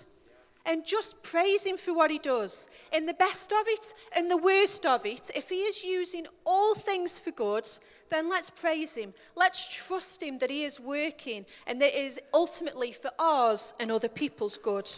And 0.65 0.85
just 0.85 1.21
praise 1.21 1.65
him 1.65 1.75
for 1.75 1.93
what 1.93 2.11
he 2.11 2.17
does. 2.17 2.69
In 2.93 3.05
the 3.05 3.13
best 3.13 3.51
of 3.51 3.67
it 3.67 3.93
and 4.15 4.31
the 4.31 4.37
worst 4.37 4.85
of 4.85 5.05
it, 5.05 5.31
if 5.35 5.49
he 5.49 5.63
is 5.63 5.83
using 5.83 6.27
all 6.45 6.75
things 6.75 7.19
for 7.19 7.31
good, 7.31 7.67
then 8.09 8.29
let's 8.29 8.49
praise 8.49 8.95
Him. 8.95 9.13
Let's 9.35 9.67
trust 9.67 10.21
Him 10.21 10.37
that 10.39 10.49
He 10.49 10.63
is 10.63 10.79
working 10.79 11.45
and 11.67 11.81
that 11.81 11.99
is 11.99 12.19
ultimately 12.33 12.91
for 12.91 13.11
ours 13.19 13.73
and 13.79 13.91
other 13.91 14.09
people's 14.09 14.57
good. 14.57 14.89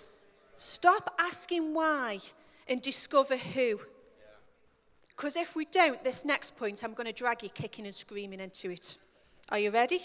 Stop 0.58 1.16
asking 1.20 1.74
why 1.74 2.20
and 2.68 2.82
discover 2.82 3.38
who. 3.38 3.80
Because 5.10 5.36
if 5.36 5.56
we 5.56 5.66
don't, 5.66 6.04
this 6.04 6.26
next 6.26 6.56
point, 6.58 6.84
I'm 6.84 6.94
going 6.94 7.08
to 7.08 7.14
drag 7.14 7.42
you 7.42 7.50
kicking 7.50 7.86
and 7.86 7.96
screaming 7.96 8.40
into 8.40 8.70
it. 8.70 8.98
Are 9.50 9.58
you 9.58 9.72
ready? 9.72 10.00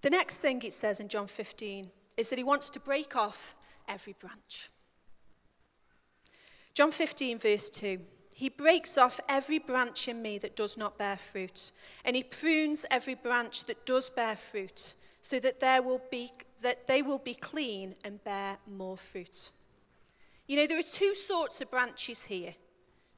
The 0.00 0.10
next 0.10 0.38
thing 0.38 0.60
it 0.62 0.72
says 0.72 1.00
in 1.00 1.08
John 1.08 1.26
15 1.26 1.86
is 2.16 2.28
that 2.30 2.38
he 2.38 2.44
wants 2.44 2.68
to 2.70 2.80
break 2.80 3.16
off 3.16 3.54
every 3.88 4.14
branch. 4.18 4.70
John 6.74 6.90
15, 6.90 7.38
verse 7.38 7.70
2. 7.70 8.00
He 8.34 8.48
breaks 8.48 8.98
off 8.98 9.20
every 9.28 9.58
branch 9.58 10.08
in 10.08 10.20
me 10.20 10.38
that 10.38 10.56
does 10.56 10.76
not 10.76 10.98
bear 10.98 11.16
fruit, 11.16 11.70
and 12.04 12.16
he 12.16 12.24
prunes 12.24 12.84
every 12.90 13.14
branch 13.14 13.64
that 13.64 13.86
does 13.86 14.08
bear 14.08 14.34
fruit, 14.34 14.94
so 15.20 15.38
that 15.38 15.60
there 15.60 15.82
will 15.82 16.02
be 16.10 16.30
that 16.60 16.86
they 16.86 17.02
will 17.02 17.18
be 17.18 17.34
clean 17.34 17.94
and 18.04 18.24
bear 18.24 18.58
more 18.66 18.96
fruit. 18.96 19.50
You 20.46 20.56
know, 20.56 20.66
there 20.66 20.78
are 20.78 20.82
two 20.82 21.14
sorts 21.14 21.60
of 21.60 21.70
branches 21.70 22.24
here. 22.24 22.54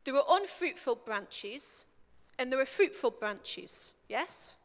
There 0.05 0.17
are 0.17 0.25
unfruitful 0.29 0.97
branches, 0.97 1.85
and 2.39 2.53
there 2.53 2.61
are 2.61 2.67
fruitful 2.67 3.13
branches. 3.13 3.93
Yes? 4.09 4.57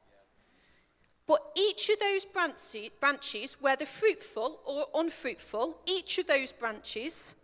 But 1.27 1.41
each 1.55 1.89
of 1.89 1.99
those 1.99 2.25
branches, 2.25 3.57
whether 3.61 3.85
fruitful 3.85 4.59
or 4.65 4.87
unfruitful, 4.93 5.79
each 5.85 6.17
of 6.17 6.27
those 6.27 6.51
branches, 6.51 7.35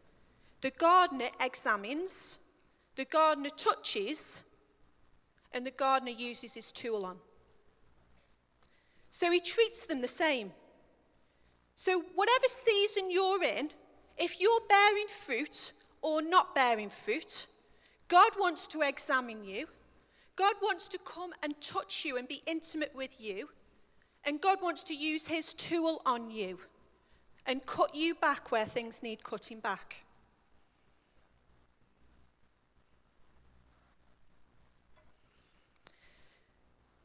the 0.61 0.71
gardener 0.71 1.29
examines, 1.39 2.37
the 2.97 3.05
gardener 3.05 3.51
touches, 3.51 4.43
and 5.53 5.65
the 5.65 5.71
gardener 5.71 6.12
uses 6.12 6.55
his 6.55 6.71
tool 6.71 7.05
on. 7.05 7.17
So 9.12 9.31
he 9.31 9.39
treats 9.39 9.86
them 9.86 10.01
the 10.01 10.07
same. 10.07 10.51
So, 11.75 12.03
whatever 12.15 12.47
season 12.47 13.12
you're 13.12 13.43
in, 13.43 13.69
if 14.17 14.41
you're 14.41 14.62
bearing 14.67 15.07
fruit 15.07 15.73
or 16.01 16.23
not 16.23 16.55
bearing 16.55 16.89
fruit, 16.89 17.45
God 18.07 18.31
wants 18.39 18.65
to 18.69 18.81
examine 18.81 19.43
you. 19.43 19.67
God 20.36 20.55
wants 20.62 20.88
to 20.89 20.97
come 20.99 21.31
and 21.43 21.60
touch 21.62 22.03
you 22.03 22.17
and 22.17 22.27
be 22.27 22.41
intimate 22.47 22.95
with 22.95 23.21
you. 23.21 23.47
And 24.25 24.41
God 24.41 24.57
wants 24.62 24.83
to 24.86 24.95
use 24.95 25.27
his 25.27 25.53
tool 25.53 26.01
on 26.05 26.31
you 26.31 26.57
and 27.45 27.63
cut 27.65 27.93
you 27.93 28.15
back 28.15 28.51
where 28.51 28.65
things 28.65 29.03
need 29.03 29.23
cutting 29.23 29.60
back. 29.60 30.03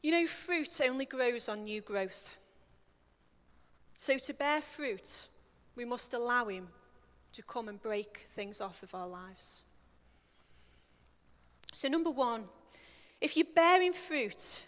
You 0.03 0.11
know, 0.11 0.27
fruit 0.27 0.81
only 0.83 1.05
grows 1.05 1.47
on 1.47 1.63
new 1.63 1.81
growth. 1.81 2.39
So, 3.97 4.17
to 4.17 4.33
bear 4.33 4.61
fruit, 4.61 5.29
we 5.77 5.85
must 5.85 6.13
allow 6.13 6.49
Him 6.49 6.67
to 7.31 7.41
come 7.41 7.69
and 7.69 7.81
break 7.81 8.25
things 8.27 8.59
off 8.59 8.83
of 8.83 8.93
our 8.93 9.07
lives. 9.07 9.63
So, 11.73 11.87
number 11.87 12.11
one, 12.11 12.43
if 13.21 13.37
you're 13.37 13.47
bearing 13.55 13.93
fruit, 13.93 14.65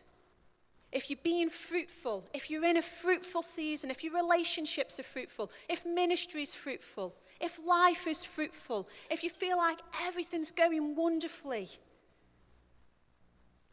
if 0.94 1.10
you're 1.10 1.20
being 1.22 1.50
fruitful, 1.50 2.24
if 2.34 2.50
you're 2.50 2.64
in 2.64 2.78
a 2.78 2.82
fruitful 2.82 3.42
season, 3.42 3.92
if 3.92 4.06
your 4.06 4.14
relationships 4.14 4.98
are 5.02 5.04
fruitful, 5.04 5.52
if 5.68 5.86
ministry 5.86 6.44
is 6.44 6.54
fruitful, 6.54 7.14
if 7.42 7.60
life 7.66 8.08
is 8.08 8.24
fruitful, 8.24 8.88
if 9.12 9.22
you 9.22 9.30
feel 9.30 9.58
like 9.58 9.80
everything's 10.04 10.52
going 10.52 10.96
wonderfully, 10.96 11.68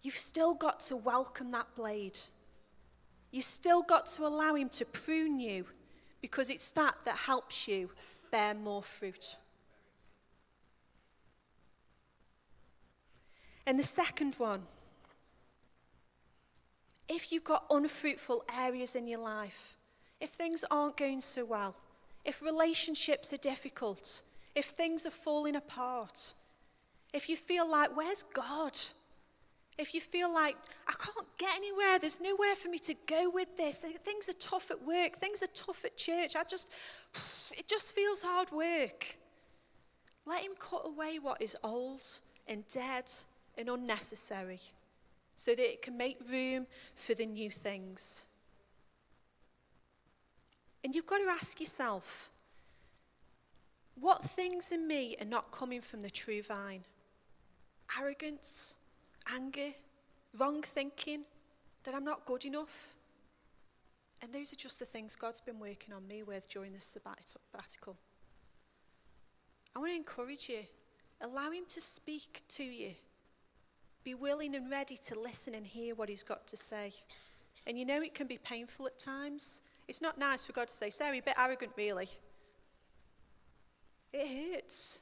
you've 0.02 0.14
still 0.14 0.54
got 0.54 0.80
to 0.80 0.96
welcome 0.96 1.50
that 1.52 1.66
blade. 1.76 2.18
You've 3.30 3.44
still 3.44 3.82
got 3.82 4.06
to 4.06 4.26
allow 4.26 4.54
Him 4.54 4.68
to 4.70 4.84
prune 4.84 5.38
you 5.38 5.64
because 6.20 6.50
it's 6.50 6.70
that 6.70 6.94
that 7.04 7.16
helps 7.16 7.66
you 7.66 7.90
bear 8.30 8.54
more 8.54 8.82
fruit. 8.82 9.36
And 13.66 13.78
the 13.78 13.84
second 13.84 14.34
one, 14.38 14.62
if 17.08 17.30
you've 17.30 17.44
got 17.44 17.64
unfruitful 17.70 18.44
areas 18.58 18.96
in 18.96 19.06
your 19.06 19.20
life, 19.20 19.76
if 20.20 20.30
things 20.30 20.64
aren't 20.70 20.96
going 20.96 21.20
so 21.20 21.44
well, 21.44 21.76
if 22.24 22.42
relationships 22.42 23.32
are 23.32 23.38
difficult, 23.38 24.22
if 24.54 24.66
things 24.66 25.06
are 25.06 25.10
falling 25.10 25.56
apart, 25.56 26.34
if 27.12 27.28
you 27.28 27.36
feel 27.36 27.70
like, 27.70 27.96
where's 27.96 28.22
God? 28.22 28.78
If 29.78 29.94
you 29.94 30.00
feel 30.00 30.32
like, 30.32 30.56
I 30.86 30.92
can't 30.92 31.26
get 31.38 31.54
anywhere, 31.56 31.98
there's 31.98 32.20
nowhere 32.20 32.54
for 32.54 32.68
me 32.68 32.78
to 32.80 32.94
go 33.06 33.30
with 33.32 33.56
this, 33.56 33.78
things 33.78 34.28
are 34.28 34.34
tough 34.34 34.70
at 34.70 34.82
work, 34.82 35.14
things 35.14 35.42
are 35.42 35.48
tough 35.54 35.84
at 35.84 35.96
church, 35.96 36.36
I 36.36 36.44
just, 36.44 36.70
it 37.58 37.66
just 37.66 37.94
feels 37.94 38.22
hard 38.22 38.50
work. 38.52 39.16
Let 40.26 40.42
Him 40.42 40.52
cut 40.58 40.82
away 40.84 41.18
what 41.20 41.40
is 41.40 41.56
old 41.64 42.02
and 42.46 42.66
dead 42.68 43.10
and 43.56 43.68
unnecessary 43.68 44.60
so 45.36 45.52
that 45.54 45.62
it 45.62 45.82
can 45.82 45.96
make 45.96 46.18
room 46.30 46.66
for 46.94 47.14
the 47.14 47.26
new 47.26 47.50
things. 47.50 48.26
And 50.84 50.94
you've 50.94 51.06
got 51.06 51.18
to 51.18 51.28
ask 51.28 51.60
yourself, 51.60 52.30
what 53.98 54.22
things 54.22 54.72
in 54.72 54.86
me 54.86 55.16
are 55.20 55.26
not 55.26 55.50
coming 55.52 55.80
from 55.80 56.02
the 56.02 56.10
true 56.10 56.42
vine? 56.42 56.84
Arrogance? 57.98 58.74
Anger, 59.30 59.70
wrong 60.38 60.62
thinking, 60.62 61.24
that 61.84 61.94
I'm 61.94 62.04
not 62.04 62.24
good 62.24 62.44
enough. 62.44 62.94
And 64.22 64.32
those 64.32 64.52
are 64.52 64.56
just 64.56 64.78
the 64.78 64.84
things 64.84 65.16
God's 65.16 65.40
been 65.40 65.58
working 65.58 65.92
on 65.92 66.06
me 66.06 66.22
with 66.22 66.48
during 66.48 66.72
this 66.72 66.84
sabbatical. 66.84 67.96
I 69.74 69.78
want 69.78 69.90
to 69.90 69.96
encourage 69.96 70.48
you. 70.48 70.60
Allow 71.20 71.50
Him 71.50 71.64
to 71.68 71.80
speak 71.80 72.42
to 72.50 72.62
you. 72.62 72.90
Be 74.04 74.14
willing 74.14 74.54
and 74.54 74.70
ready 74.70 74.96
to 74.96 75.18
listen 75.18 75.54
and 75.54 75.66
hear 75.66 75.94
what 75.94 76.08
He's 76.08 76.22
got 76.22 76.46
to 76.48 76.56
say. 76.56 76.92
And 77.66 77.78
you 77.78 77.84
know 77.84 78.00
it 78.02 78.14
can 78.14 78.26
be 78.26 78.38
painful 78.38 78.86
at 78.86 78.98
times. 78.98 79.62
It's 79.88 80.02
not 80.02 80.18
nice 80.18 80.44
for 80.44 80.52
God 80.52 80.68
to 80.68 80.74
say, 80.74 80.90
Sara, 80.90 81.16
a 81.16 81.20
bit 81.20 81.34
arrogant, 81.38 81.72
really. 81.76 82.08
It 84.12 84.54
hurts. 84.54 85.00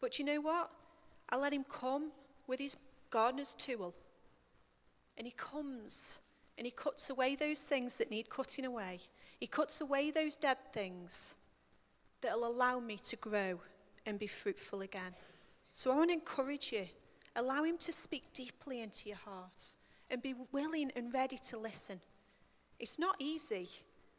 But 0.00 0.18
you 0.18 0.24
know 0.24 0.40
what? 0.40 0.70
I 1.30 1.36
let 1.36 1.52
Him 1.52 1.64
come 1.64 2.12
with 2.46 2.60
His 2.60 2.76
gardener's 3.14 3.54
tool. 3.54 3.94
And 5.16 5.24
he 5.24 5.32
comes 5.36 6.18
and 6.58 6.66
he 6.66 6.72
cuts 6.72 7.10
away 7.10 7.36
those 7.36 7.62
things 7.62 7.96
that 7.98 8.10
need 8.10 8.28
cutting 8.28 8.64
away. 8.64 8.98
He 9.38 9.46
cuts 9.46 9.80
away 9.80 10.10
those 10.10 10.34
dead 10.34 10.58
things 10.72 11.36
that 12.22 12.34
will 12.34 12.48
allow 12.48 12.80
me 12.80 12.96
to 12.96 13.16
grow 13.16 13.60
and 14.04 14.18
be 14.18 14.26
fruitful 14.26 14.80
again. 14.80 15.14
So 15.72 15.92
I 15.92 15.96
want 15.96 16.10
to 16.10 16.14
encourage 16.14 16.72
you. 16.72 16.86
Allow 17.36 17.62
him 17.62 17.78
to 17.78 17.92
speak 17.92 18.24
deeply 18.32 18.82
into 18.82 19.08
your 19.08 19.18
heart 19.18 19.76
and 20.10 20.20
be 20.20 20.34
willing 20.52 20.90
and 20.96 21.14
ready 21.14 21.36
to 21.36 21.56
listen. 21.56 22.00
It's 22.80 22.98
not 22.98 23.14
easy 23.20 23.68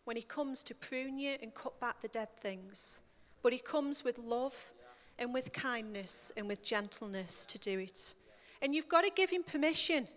when 0.05 0.15
he 0.15 0.23
comes 0.23 0.63
to 0.65 0.75
prune 0.75 1.19
you 1.19 1.35
and 1.41 1.53
cut 1.53 1.79
back 1.81 1.99
the 1.99 2.07
dead 2.07 2.29
things, 2.39 3.01
but 3.43 3.51
he 3.51 3.59
comes 3.59 4.03
with 4.05 4.19
love 4.19 4.73
and 5.19 5.33
with 5.33 5.51
kindness 5.51 6.31
and 6.37 6.47
with 6.47 6.63
gentleness 6.63 7.45
to 7.47 7.57
do 7.59 7.79
it. 7.79 8.15
And 8.61 8.73
you've 8.73 8.87
got 8.87 9.03
to 9.03 9.11
give 9.15 9.29
him 9.29 9.43
permission. 9.43 10.07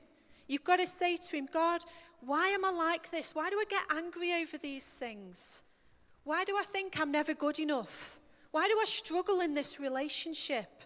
You've 0.47 0.65
got 0.65 0.79
to 0.79 0.87
say 0.87 1.17
to 1.17 1.37
him, 1.37 1.49
God, 1.53 1.83
why 2.21 2.49
am 2.49 2.65
I 2.65 2.71
like 2.71 3.11
this? 3.11 3.35
Why 3.35 3.51
do 3.51 3.57
I 3.57 3.65
get 3.69 3.85
angry 3.97 4.33
over 4.43 4.59
these 4.59 4.87
things? 4.87 5.63
Why 6.25 6.45
do 6.45 6.57
I 6.59 6.65
think 6.65 6.99
I'm 6.99 7.13
never 7.13 7.35
good 7.35 7.59
enough? 7.59 8.21
Why 8.51 8.67
do 8.67 8.79
I 8.81 8.85
struggle 8.87 9.41
in 9.41 9.55
this 9.55 9.79
relationship? 9.79 10.85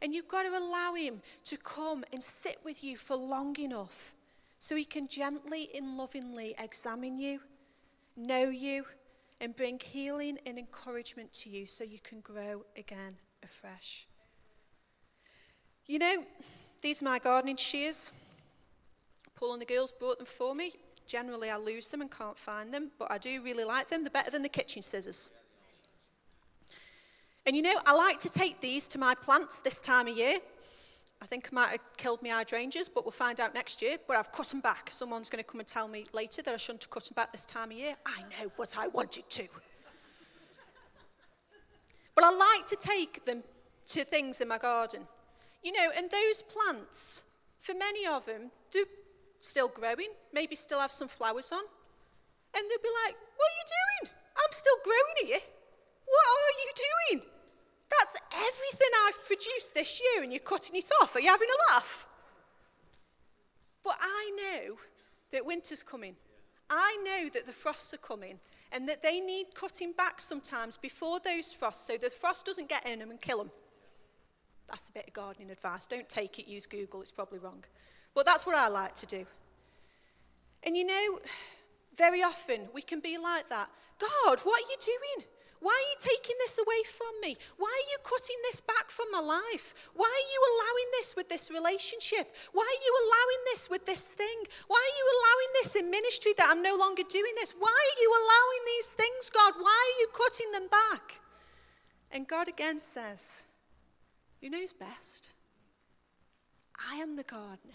And 0.00 0.14
you've 0.14 0.28
got 0.28 0.42
to 0.42 0.50
allow 0.50 0.94
him 0.94 1.20
to 1.44 1.56
come 1.56 2.04
and 2.12 2.22
sit 2.22 2.58
with 2.64 2.82
you 2.82 2.96
for 2.96 3.16
long 3.16 3.58
enough 3.58 4.14
so 4.58 4.76
he 4.76 4.84
can 4.84 5.08
gently 5.08 5.68
and 5.74 5.96
lovingly 5.96 6.54
examine 6.58 7.18
you, 7.18 7.40
know 8.16 8.48
you, 8.48 8.84
and 9.40 9.56
bring 9.56 9.78
healing 9.78 10.38
and 10.46 10.58
encouragement 10.58 11.32
to 11.32 11.50
you 11.50 11.66
so 11.66 11.82
you 11.82 11.98
can 11.98 12.20
grow 12.20 12.64
again 12.76 13.16
afresh. 13.42 14.06
You 15.86 15.98
know, 15.98 16.24
these 16.82 17.00
are 17.00 17.04
my 17.04 17.18
gardening 17.18 17.56
shears. 17.56 18.10
Paul 19.36 19.54
and 19.54 19.62
the 19.62 19.66
girls 19.66 19.92
brought 19.92 20.18
them 20.18 20.26
for 20.26 20.54
me. 20.54 20.72
Generally, 21.06 21.50
I 21.50 21.56
lose 21.56 21.88
them 21.88 22.00
and 22.00 22.10
can't 22.10 22.36
find 22.36 22.72
them, 22.72 22.90
but 22.98 23.10
I 23.10 23.18
do 23.18 23.42
really 23.42 23.64
like 23.64 23.88
them. 23.88 24.02
They're 24.02 24.10
better 24.10 24.30
than 24.30 24.42
the 24.42 24.48
kitchen 24.48 24.82
scissors. 24.82 25.30
And 27.46 27.56
you 27.56 27.62
know, 27.62 27.74
I 27.86 27.94
like 27.94 28.20
to 28.20 28.28
take 28.28 28.60
these 28.60 28.86
to 28.88 28.98
my 28.98 29.14
plants 29.14 29.60
this 29.60 29.80
time 29.80 30.06
of 30.06 30.16
year. 30.16 30.36
I 31.20 31.26
think 31.26 31.48
I 31.52 31.54
might 31.54 31.70
have 31.70 31.80
killed 31.96 32.22
my 32.22 32.30
hydrangeas, 32.30 32.88
but 32.88 33.04
we'll 33.04 33.12
find 33.12 33.40
out 33.40 33.54
next 33.54 33.80
year. 33.80 33.96
But 34.06 34.16
I've 34.16 34.32
cut 34.32 34.46
them 34.46 34.60
back. 34.60 34.90
Someone's 34.90 35.30
going 35.30 35.42
to 35.42 35.48
come 35.48 35.60
and 35.60 35.68
tell 35.68 35.88
me 35.88 36.04
later 36.12 36.42
that 36.42 36.52
I 36.52 36.56
shouldn't 36.56 36.82
have 36.84 36.90
cut 36.90 37.04
them 37.04 37.14
back 37.14 37.32
this 37.32 37.46
time 37.46 37.70
of 37.70 37.76
year. 37.76 37.94
I 38.06 38.22
know, 38.22 38.50
but 38.56 38.76
I 38.76 38.88
wanted 38.88 39.28
to. 39.30 39.46
But 42.14 42.24
I 42.24 42.30
like 42.30 42.66
to 42.66 42.76
take 42.76 43.24
them 43.24 43.42
to 43.88 44.04
things 44.04 44.40
in 44.40 44.48
my 44.48 44.58
garden. 44.58 45.06
You 45.62 45.72
know, 45.72 45.90
and 45.96 46.10
those 46.10 46.42
plants, 46.42 47.22
for 47.58 47.74
many 47.74 48.06
of 48.06 48.26
them, 48.26 48.50
they're 48.72 48.84
still 49.40 49.68
growing, 49.68 50.10
maybe 50.32 50.56
still 50.56 50.80
have 50.80 50.90
some 50.90 51.08
flowers 51.08 51.52
on. 51.52 51.62
And 52.54 52.64
they'll 52.68 52.82
be 52.82 52.94
like, 53.06 53.16
What 53.36 53.48
are 53.48 53.58
you 53.58 53.68
doing? 53.70 54.12
I'm 54.36 54.52
still 54.52 54.76
growing 54.84 55.28
here. 55.28 55.44
What 56.04 56.26
are 56.36 56.56
you 56.64 56.72
doing? 56.74 57.26
That's 57.90 58.16
everything 58.32 58.88
I've 59.06 59.24
produced 59.24 59.74
this 59.74 60.00
year, 60.00 60.22
and 60.22 60.32
you're 60.32 60.40
cutting 60.40 60.76
it 60.76 60.90
off. 61.00 61.14
Are 61.14 61.20
you 61.20 61.28
having 61.28 61.48
a 61.48 61.72
laugh? 61.72 62.06
But 63.84 63.96
I 64.00 64.30
know 64.36 64.76
that 65.30 65.44
winter's 65.44 65.82
coming. 65.82 66.16
I 66.70 66.96
know 67.04 67.28
that 67.30 67.46
the 67.46 67.52
frosts 67.52 67.92
are 67.92 67.98
coming 67.98 68.38
and 68.70 68.88
that 68.88 69.02
they 69.02 69.20
need 69.20 69.48
cutting 69.54 69.92
back 69.92 70.20
sometimes 70.20 70.76
before 70.76 71.20
those 71.20 71.52
frosts 71.52 71.86
so 71.86 71.96
the 71.96 72.08
frost 72.08 72.46
doesn't 72.46 72.68
get 72.68 72.88
in 72.88 72.98
them 72.98 73.10
and 73.10 73.20
kill 73.20 73.38
them. 73.38 73.50
That's 74.72 74.88
a 74.88 74.92
bit 74.92 75.06
of 75.06 75.12
gardening 75.12 75.50
advice. 75.50 75.86
Don't 75.86 76.08
take 76.08 76.38
it, 76.38 76.48
use 76.48 76.66
Google, 76.66 77.02
it's 77.02 77.12
probably 77.12 77.38
wrong. 77.38 77.62
But 78.14 78.24
that's 78.24 78.46
what 78.46 78.56
I 78.56 78.68
like 78.68 78.94
to 78.96 79.06
do. 79.06 79.26
And 80.64 80.76
you 80.76 80.86
know, 80.86 81.18
very 81.94 82.22
often 82.22 82.68
we 82.74 82.80
can 82.80 83.00
be 83.00 83.18
like 83.18 83.48
that. 83.50 83.68
God, 83.98 84.40
what 84.40 84.64
are 84.64 84.68
you 84.70 84.76
doing? 84.80 85.28
Why 85.60 85.70
are 85.70 85.88
you 85.92 85.98
taking 86.00 86.34
this 86.40 86.58
away 86.58 86.82
from 86.88 87.12
me? 87.22 87.36
Why 87.56 87.70
are 87.70 87.88
you 87.92 87.98
cutting 88.02 88.40
this 88.50 88.60
back 88.60 88.90
from 88.90 89.06
my 89.12 89.20
life? 89.20 89.90
Why 89.94 90.10
are 90.10 90.28
you 90.32 90.40
allowing 90.50 90.88
this 90.98 91.14
with 91.14 91.28
this 91.28 91.52
relationship? 91.52 92.34
Why 92.52 92.66
are 92.66 92.82
you 92.82 92.92
allowing 93.06 93.42
this 93.52 93.70
with 93.70 93.86
this 93.86 94.10
thing? 94.10 94.38
Why 94.66 94.80
are 94.80 94.96
you 94.98 95.06
allowing 95.14 95.50
this 95.60 95.76
in 95.76 95.90
ministry 95.90 96.32
that 96.38 96.48
I'm 96.50 96.62
no 96.62 96.76
longer 96.76 97.04
doing 97.08 97.32
this? 97.36 97.54
Why 97.56 97.70
are 97.70 98.00
you 98.02 98.10
allowing 98.10 98.62
these 98.66 98.88
things, 98.88 99.30
God? 99.30 99.54
Why 99.60 99.70
are 99.70 99.98
you 100.00 100.08
cutting 100.10 100.50
them 100.50 100.68
back? 100.68 101.20
And 102.10 102.26
God 102.26 102.48
again 102.48 102.80
says, 102.80 103.44
Who 104.42 104.50
knows 104.50 104.72
best? 104.72 105.32
I 106.90 106.96
am 106.96 107.14
the 107.16 107.22
gardener. 107.22 107.74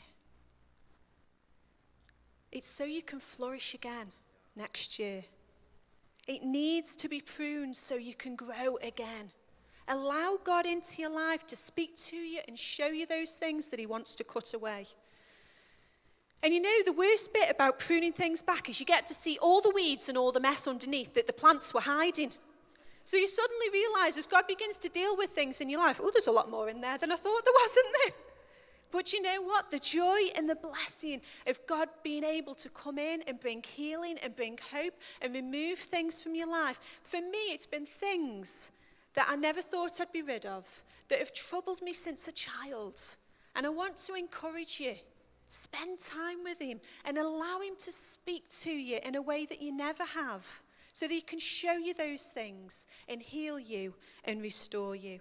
It's 2.51 2.67
so 2.67 2.83
you 2.83 3.01
can 3.01 3.19
flourish 3.19 3.73
again 3.73 4.07
next 4.55 4.99
year. 4.99 5.23
It 6.27 6.43
needs 6.43 6.97
to 6.97 7.07
be 7.07 7.21
pruned 7.21 7.75
so 7.75 7.95
you 7.95 8.13
can 8.13 8.35
grow 8.35 8.77
again. 8.83 9.31
Allow 9.87 10.37
God 10.43 10.65
into 10.65 11.01
your 11.01 11.11
life 11.11 11.47
to 11.47 11.55
speak 11.55 11.95
to 11.97 12.17
you 12.17 12.41
and 12.49 12.59
show 12.59 12.87
you 12.87 13.05
those 13.05 13.31
things 13.31 13.69
that 13.69 13.79
He 13.79 13.85
wants 13.85 14.15
to 14.15 14.25
cut 14.25 14.53
away. 14.53 14.85
And 16.43 16.53
you 16.53 16.61
know, 16.61 16.83
the 16.85 16.91
worst 16.91 17.33
bit 17.33 17.49
about 17.49 17.79
pruning 17.79 18.11
things 18.11 18.41
back 18.41 18.69
is 18.69 18.79
you 18.81 18.85
get 18.85 19.05
to 19.05 19.13
see 19.13 19.37
all 19.41 19.61
the 19.61 19.71
weeds 19.73 20.09
and 20.09 20.17
all 20.17 20.33
the 20.33 20.41
mess 20.41 20.67
underneath 20.67 21.13
that 21.13 21.27
the 21.27 21.33
plants 21.33 21.73
were 21.73 21.81
hiding. 21.81 22.31
So 23.07 23.15
you 23.15 23.29
suddenly 23.29 23.67
realize 23.71 24.17
as 24.17 24.27
God 24.27 24.47
begins 24.47 24.77
to 24.79 24.89
deal 24.89 25.15
with 25.15 25.29
things 25.29 25.61
in 25.61 25.69
your 25.69 25.79
life, 25.79 26.01
oh, 26.03 26.11
there's 26.13 26.27
a 26.27 26.31
lot 26.31 26.51
more 26.51 26.67
in 26.67 26.81
there 26.81 26.97
than 26.97 27.09
I 27.09 27.15
thought 27.15 27.41
there 27.45 27.53
was, 27.53 27.71
isn't 27.71 27.95
there? 28.03 28.13
But 28.91 29.13
you 29.13 29.21
know 29.21 29.43
what? 29.43 29.71
The 29.71 29.79
joy 29.79 30.19
and 30.35 30.49
the 30.49 30.57
blessing 30.57 31.21
of 31.47 31.57
God 31.67 31.87
being 32.03 32.25
able 32.25 32.53
to 32.55 32.67
come 32.67 32.97
in 32.97 33.21
and 33.25 33.39
bring 33.39 33.63
healing 33.63 34.17
and 34.21 34.35
bring 34.35 34.59
hope 34.73 34.93
and 35.21 35.33
remove 35.33 35.79
things 35.79 36.21
from 36.21 36.35
your 36.35 36.51
life. 36.51 36.99
For 37.01 37.21
me, 37.21 37.53
it's 37.53 37.65
been 37.65 37.85
things 37.85 38.73
that 39.13 39.27
I 39.29 39.37
never 39.37 39.61
thought 39.61 40.01
I'd 40.01 40.11
be 40.11 40.21
rid 40.21 40.45
of 40.45 40.83
that 41.07 41.19
have 41.19 41.33
troubled 41.33 41.81
me 41.81 41.93
since 41.93 42.27
a 42.27 42.33
child. 42.33 43.01
And 43.55 43.65
I 43.65 43.69
want 43.69 43.95
to 44.07 44.15
encourage 44.15 44.81
you 44.81 44.95
spend 45.45 45.99
time 45.99 46.43
with 46.43 46.59
Him 46.59 46.81
and 47.05 47.17
allow 47.17 47.61
Him 47.61 47.75
to 47.79 47.91
speak 47.93 48.49
to 48.49 48.69
you 48.69 48.99
in 49.05 49.15
a 49.15 49.21
way 49.21 49.45
that 49.45 49.61
you 49.61 49.71
never 49.71 50.03
have 50.03 50.61
so 50.97 51.07
that 51.07 51.13
He 51.13 51.21
can 51.21 51.37
show 51.37 51.73
you 51.73 51.93
those 51.93 52.23
things 52.23 52.87
and 53.07 53.21
heal 53.21 53.59
you 53.59 53.93
and 54.25 54.41
restore 54.41 54.95
you. 54.95 55.19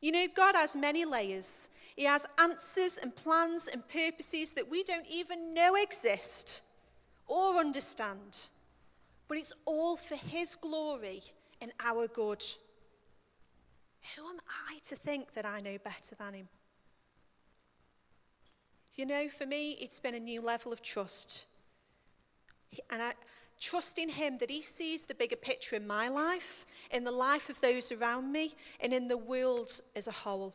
You 0.00 0.12
know, 0.12 0.26
God 0.34 0.54
has 0.54 0.74
many 0.74 1.04
layers. 1.04 1.68
He 1.94 2.04
has 2.04 2.24
answers 2.40 2.98
and 3.02 3.14
plans 3.14 3.68
and 3.68 3.86
purposes 3.86 4.52
that 4.54 4.70
we 4.70 4.82
don't 4.82 5.06
even 5.10 5.52
know 5.52 5.74
exist 5.74 6.62
or 7.26 7.58
understand. 7.58 8.48
But 9.28 9.36
it's 9.36 9.52
all 9.66 9.96
for 9.96 10.16
His 10.16 10.54
glory 10.54 11.20
and 11.60 11.70
our 11.84 12.06
good. 12.06 12.42
Who 14.16 14.26
am 14.26 14.38
I 14.70 14.78
to 14.84 14.96
think 14.96 15.34
that 15.34 15.44
I 15.44 15.60
know 15.60 15.76
better 15.84 16.14
than 16.18 16.32
Him? 16.32 16.48
You 18.94 19.04
know, 19.04 19.28
for 19.28 19.44
me, 19.44 19.72
it's 19.72 20.00
been 20.00 20.14
a 20.14 20.20
new 20.20 20.40
level 20.40 20.72
of 20.72 20.80
trust. 20.80 21.46
And 22.90 23.02
I 23.02 23.12
trust 23.64 23.98
in 23.98 24.08
Him 24.08 24.38
that 24.38 24.50
He 24.50 24.62
sees 24.62 25.04
the 25.04 25.14
bigger 25.14 25.36
picture 25.36 25.76
in 25.76 25.86
my 25.86 26.08
life, 26.08 26.66
in 26.90 27.04
the 27.04 27.12
life 27.12 27.48
of 27.48 27.60
those 27.60 27.90
around 27.90 28.32
me, 28.32 28.52
and 28.80 28.92
in 28.92 29.08
the 29.08 29.16
world 29.16 29.80
as 29.96 30.06
a 30.06 30.12
whole. 30.12 30.54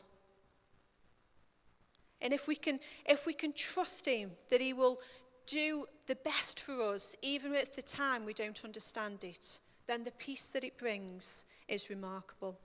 And 2.21 2.33
if 2.33 2.47
we 2.47 2.55
can, 2.55 2.79
if 3.05 3.25
we 3.25 3.33
can 3.33 3.53
trust 3.53 4.05
Him 4.05 4.31
that 4.49 4.61
He 4.61 4.73
will 4.73 4.99
do 5.47 5.85
the 6.07 6.15
best 6.15 6.59
for 6.59 6.81
us, 6.93 7.15
even 7.21 7.55
at 7.55 7.75
the 7.75 7.81
time 7.81 8.25
we 8.25 8.33
don't 8.33 8.63
understand 8.63 9.23
it, 9.23 9.59
then 9.87 10.03
the 10.03 10.11
peace 10.11 10.49
that 10.49 10.63
it 10.63 10.77
brings 10.77 11.45
is 11.67 11.89
remarkable. 11.89 12.59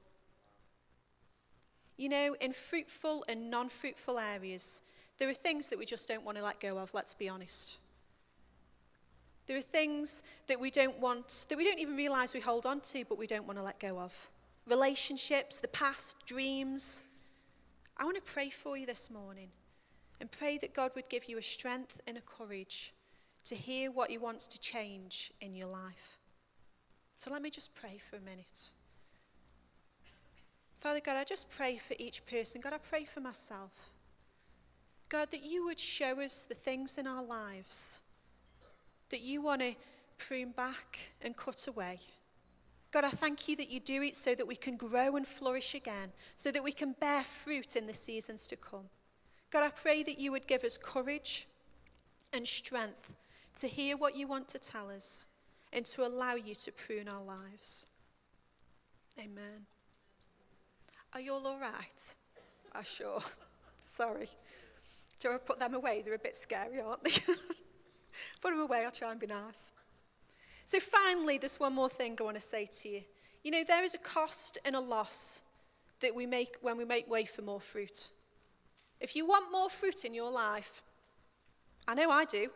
You 1.97 2.09
know, 2.09 2.37
in 2.41 2.53
fruitful 2.53 3.25
and 3.29 3.51
non 3.51 3.69
fruitful 3.69 4.19
areas, 4.19 4.83
there 5.19 5.31
are 5.31 5.35
things 5.35 5.69
that 5.69 5.79
we 5.79 5.87
just 5.87 6.09
don't 6.09 6.25
want 6.25 6.37
to 6.39 6.45
let 6.45 6.61
go 6.61 6.79
of, 6.79 6.93
let's 6.93 7.15
be 7.15 7.29
honest. 7.29 7.79
There 9.47 9.59
are 9.59 9.63
things 9.63 10.23
that 10.47 10.59
we 10.59 10.71
don't 10.71 10.99
want, 11.01 11.47
that 11.49 11.59
we 11.59 11.65
don't 11.65 11.79
even 11.79 11.97
realize 11.97 12.33
we 12.33 12.41
hold 12.41 12.67
on 12.67 12.81
to, 12.81 13.05
but 13.09 13.19
we 13.19 13.27
don't 13.27 13.47
want 13.47 13.59
to 13.59 13.65
let 13.65 13.79
go 13.79 13.99
of. 13.99 14.31
Relationships, 14.67 15.59
the 15.59 15.69
past, 15.69 16.17
dreams, 16.27 17.03
I 17.97 18.05
want 18.05 18.17
to 18.17 18.33
pray 18.33 18.49
for 18.49 18.77
you 18.77 18.87
this 18.87 19.11
morning 19.11 19.49
and 20.21 20.31
pray 20.31 20.59
that 20.59 20.75
God 20.75 20.93
would 20.95 21.09
give 21.09 21.29
you 21.29 21.39
a 21.39 21.43
strength 21.43 22.01
and 22.07 22.17
a 22.17 22.23
courage 22.23 22.95
to 23.45 23.55
hear 23.55 23.91
what 23.91 24.11
He 24.11 24.19
wants 24.19 24.47
to 24.49 24.61
change 24.61 25.33
in 25.41 25.55
your 25.55 25.69
life. 25.69 26.19
So 27.15 27.31
let 27.31 27.43
me 27.43 27.51
just 27.51 27.75
pray 27.75 27.99
for 27.99 28.17
a 28.17 28.21
minute. 28.21 28.73
Father 30.77 31.01
God, 31.01 31.17
I 31.17 31.25
just 31.25 31.51
pray 31.51 31.77
for 31.77 31.95
each 31.99 32.27
person. 32.27 32.61
God, 32.61 32.73
I 32.73 32.79
pray 32.79 33.05
for 33.05 33.21
myself. 33.21 33.91
God, 35.09 35.31
that 35.31 35.45
you 35.45 35.65
would 35.67 35.79
show 35.79 36.21
us 36.21 36.45
the 36.45 36.55
things 36.55 36.99
in 36.99 37.07
our 37.07 37.25
lives 37.25 38.01
that 39.11 39.21
you 39.21 39.43
want 39.43 39.61
to 39.61 39.75
prune 40.19 40.53
back 40.53 41.13
and 41.23 41.37
cut 41.37 41.67
away. 41.67 41.99
God, 42.93 43.05
I 43.05 43.11
thank 43.11 43.49
you 43.49 43.57
that 43.57 43.71
you 43.71 43.81
do 43.81 44.03
it 44.03 44.15
so 44.15 44.35
that 44.35 44.47
we 44.47 44.55
can 44.55 44.77
grow 44.77 45.17
and 45.17 45.27
flourish 45.27 45.75
again, 45.75 46.13
so 46.37 46.51
that 46.53 46.63
we 46.63 46.71
can 46.71 46.95
bear 47.01 47.23
fruit 47.23 47.75
in 47.75 47.87
the 47.87 47.93
seasons 47.93 48.47
to 48.47 48.57
come. 48.57 48.85
God, 49.51 49.65
I 49.65 49.71
pray 49.71 50.03
that 50.05 50.21
you 50.21 50.31
would 50.33 50.47
give 50.47 50.63
us 50.63 50.79
courage 50.79 51.49
and 52.33 52.47
strength 52.47 53.17
to 53.61 53.69
hear 53.69 53.97
what 53.97 54.17
you 54.17 54.29
want 54.29 54.49
to 54.49 54.59
tell 54.59 54.91
us 54.91 55.27
and 55.73 55.85
to 55.87 56.07
allow 56.07 56.35
you 56.35 56.55
to 56.55 56.73
prune 56.73 57.09
our 57.09 57.23
lives. 57.23 57.87
Amen. 59.19 59.67
Are 61.13 61.21
you 61.21 61.33
all 61.33 61.47
all 61.47 61.61
right? 61.61 62.15
Ah, 62.75 62.83
sure. 62.83 63.21
Sorry. 63.85 64.29
Do 65.21 65.33
I 65.33 65.39
put 65.39 65.61
them 65.61 65.75
away? 65.75 66.03
They're 66.05 66.15
a 66.15 66.19
bit 66.19 66.37
scary, 66.37 66.81
aren't 66.81 67.03
they? 67.05 67.11
put 68.41 68.51
them 68.51 68.61
away, 68.61 68.85
I'll 68.85 68.91
try 68.91 69.11
and 69.11 69.21
be 69.21 69.27
nice. 69.27 69.73
So, 70.65 70.81
finally, 70.81 71.39
there's 71.39 71.61
one 71.61 71.75
more 71.75 71.89
thing 71.89 72.17
I 72.19 72.23
want 72.23 72.37
to 72.37 72.41
say 72.41 72.67
to 72.67 72.89
you. 72.89 73.03
You 73.43 73.51
know, 73.51 73.65
there 73.67 73.85
is 73.85 73.95
a 73.95 73.99
cost 73.99 74.59
and 74.65 74.75
a 74.75 74.81
loss 74.81 75.43
that 76.01 76.15
we 76.15 76.27
make 76.27 76.57
when 76.63 76.77
we 76.77 76.85
make 76.85 77.09
way 77.11 77.25
for 77.25 77.43
more 77.43 77.61
fruit. 77.61 78.09
If 79.01 79.15
you 79.15 79.27
want 79.27 79.53
more 79.53 79.69
fruit 79.69 80.05
in 80.05 80.15
your 80.15 80.33
life, 80.33 80.83
I 81.87 81.95
know 81.95 82.11
I 82.11 82.25
do, 82.25 82.49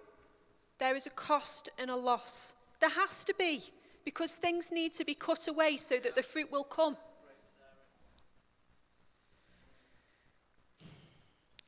there 0.78 0.96
is 0.96 1.06
a 1.06 1.10
cost 1.10 1.68
and 1.78 1.90
a 1.90 1.96
loss. 1.96 2.54
There 2.80 2.90
has 2.90 3.24
to 3.24 3.34
be, 3.38 3.60
because 4.04 4.32
things 4.32 4.72
need 4.72 4.94
to 4.94 5.04
be 5.04 5.14
cut 5.14 5.48
away 5.48 5.76
so 5.76 5.98
that 5.98 6.14
the 6.14 6.22
fruit 6.22 6.50
will 6.50 6.64
come. 6.64 6.96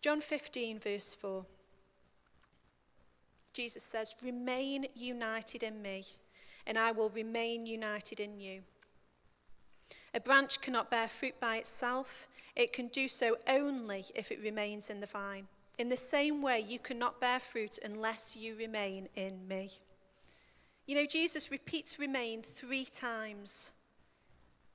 John 0.01 0.23
15, 0.23 0.79
verse 0.79 1.13
4. 1.13 1.45
Jesus 3.53 3.83
says, 3.83 4.15
Remain 4.23 4.87
united 4.95 5.63
in 5.63 5.83
me 5.83 6.05
and 6.67 6.79
I 6.79 6.93
will 6.93 7.11
remain 7.11 7.67
united 7.67 8.21
in 8.21 8.41
you. 8.41 8.63
A 10.15 10.21
branch 10.21 10.61
cannot 10.61 10.91
bear 10.91 11.09
fruit 11.09 11.41
by 11.41 11.57
itself, 11.57 12.29
it 12.57 12.73
can 12.73 12.89
do 12.89 13.09
so 13.09 13.37
only 13.49 14.05
if 14.15 14.31
it 14.31 14.43
remains 14.43 14.91
in 14.91 15.01
the 15.01 15.07
vine. 15.07 15.47
In 15.79 15.89
the 15.89 15.97
same 15.97 16.43
way, 16.43 16.65
you 16.67 16.79
cannot 16.79 17.21
bear 17.21 17.41
fruit 17.41 17.79
unless 17.85 18.37
you 18.37 18.57
remain 18.57 19.09
in 19.15 19.47
me. 19.49 19.71
You 20.87 20.97
know, 20.97 21.07
Jesus 21.07 21.51
repeats 21.51 21.99
remain 21.99 22.43
three 22.43 22.85
times. 22.85 23.73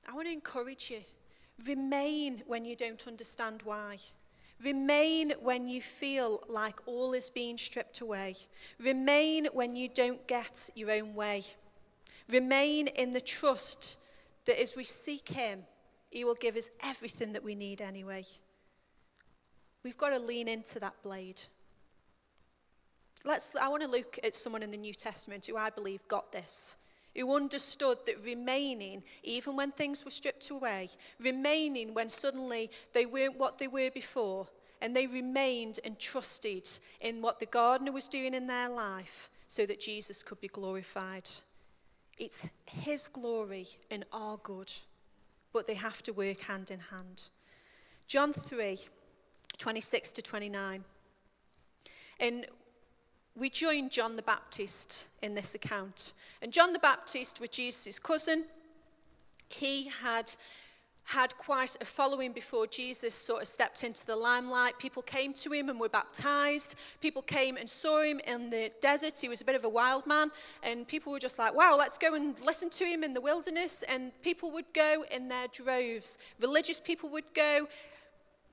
I 0.08 0.14
want 0.14 0.26
to 0.26 0.32
encourage 0.32 0.90
you 0.90 1.00
remain 1.66 2.42
when 2.46 2.64
you 2.64 2.76
don't 2.76 3.06
understand 3.06 3.62
why. 3.64 3.98
Remain 4.62 5.32
when 5.40 5.68
you 5.68 5.80
feel 5.82 6.42
like 6.48 6.80
all 6.86 7.12
is 7.12 7.28
being 7.28 7.58
stripped 7.58 8.00
away. 8.00 8.34
Remain 8.80 9.46
when 9.52 9.76
you 9.76 9.88
don't 9.88 10.26
get 10.26 10.70
your 10.74 10.90
own 10.90 11.14
way. 11.14 11.42
Remain 12.30 12.88
in 12.88 13.10
the 13.10 13.20
trust 13.20 13.98
that 14.46 14.60
as 14.60 14.74
we 14.74 14.84
seek 14.84 15.28
Him, 15.28 15.64
He 16.10 16.24
will 16.24 16.34
give 16.34 16.56
us 16.56 16.70
everything 16.82 17.32
that 17.34 17.44
we 17.44 17.54
need 17.54 17.80
anyway. 17.80 18.24
We've 19.82 19.98
got 19.98 20.10
to 20.10 20.18
lean 20.18 20.48
into 20.48 20.80
that 20.80 20.94
blade. 21.02 21.42
Let's, 23.24 23.54
I 23.56 23.68
want 23.68 23.82
to 23.82 23.88
look 23.88 24.18
at 24.24 24.34
someone 24.34 24.62
in 24.62 24.70
the 24.70 24.76
New 24.76 24.94
Testament 24.94 25.46
who 25.46 25.56
I 25.56 25.70
believe 25.70 26.06
got 26.08 26.32
this, 26.32 26.76
who 27.16 27.34
understood 27.34 27.98
that 28.06 28.24
remaining, 28.24 29.02
even 29.22 29.56
when 29.56 29.72
things 29.72 30.04
were 30.04 30.10
stripped 30.10 30.50
away, 30.50 30.88
remaining 31.20 31.94
when 31.94 32.08
suddenly 32.08 32.70
they 32.92 33.06
weren't 33.06 33.38
what 33.38 33.58
they 33.58 33.68
were 33.68 33.90
before, 33.90 34.48
and 34.82 34.94
they 34.94 35.06
remained 35.06 35.80
and 35.84 35.98
trusted 35.98 36.68
in 37.00 37.22
what 37.22 37.38
the 37.38 37.46
gardener 37.46 37.92
was 37.92 38.08
doing 38.08 38.34
in 38.34 38.46
their 38.46 38.68
life 38.68 39.30
so 39.48 39.64
that 39.66 39.80
Jesus 39.80 40.22
could 40.22 40.40
be 40.40 40.48
glorified. 40.48 41.28
It's 42.18 42.46
His 42.66 43.08
glory 43.08 43.66
and 43.90 44.04
our 44.12 44.36
good, 44.38 44.72
but 45.52 45.66
they 45.66 45.74
have 45.74 46.02
to 46.04 46.12
work 46.12 46.40
hand 46.40 46.70
in 46.70 46.80
hand. 46.80 47.30
John 48.06 48.32
3 48.32 48.78
26 49.58 50.12
to 50.12 50.22
29. 50.22 50.84
And 52.20 52.46
we 53.36 53.50
join 53.50 53.90
John 53.90 54.16
the 54.16 54.22
Baptist 54.22 55.08
in 55.22 55.34
this 55.34 55.54
account. 55.54 56.14
And 56.40 56.52
John 56.52 56.72
the 56.72 56.78
Baptist 56.78 57.40
was 57.40 57.50
Jesus' 57.50 57.98
cousin, 57.98 58.44
he 59.48 59.88
had 60.02 60.32
had 61.10 61.36
quite 61.36 61.76
a 61.80 61.84
following 61.84 62.32
before 62.32 62.66
Jesus 62.66 63.14
sort 63.14 63.40
of 63.40 63.46
stepped 63.46 63.84
into 63.84 64.04
the 64.04 64.16
limelight. 64.16 64.76
People 64.80 65.02
came 65.02 65.32
to 65.34 65.52
him 65.52 65.68
and 65.68 65.78
were 65.78 65.88
baptized. 65.88 66.74
People 67.00 67.22
came 67.22 67.56
and 67.56 67.70
saw 67.70 68.02
him 68.02 68.20
in 68.26 68.50
the 68.50 68.72
desert. 68.80 69.16
He 69.16 69.28
was 69.28 69.40
a 69.40 69.44
bit 69.44 69.54
of 69.54 69.64
a 69.64 69.68
wild 69.68 70.04
man. 70.08 70.32
And 70.64 70.88
people 70.88 71.12
were 71.12 71.20
just 71.20 71.38
like, 71.38 71.54
wow, 71.54 71.76
let's 71.78 71.96
go 71.96 72.14
and 72.14 72.38
listen 72.40 72.70
to 72.70 72.84
him 72.84 73.04
in 73.04 73.14
the 73.14 73.20
wilderness. 73.20 73.84
And 73.88 74.10
people 74.22 74.50
would 74.50 74.64
go 74.74 75.04
in 75.14 75.28
their 75.28 75.46
droves. 75.46 76.18
Religious 76.40 76.80
people 76.80 77.08
would 77.10 77.32
go. 77.34 77.68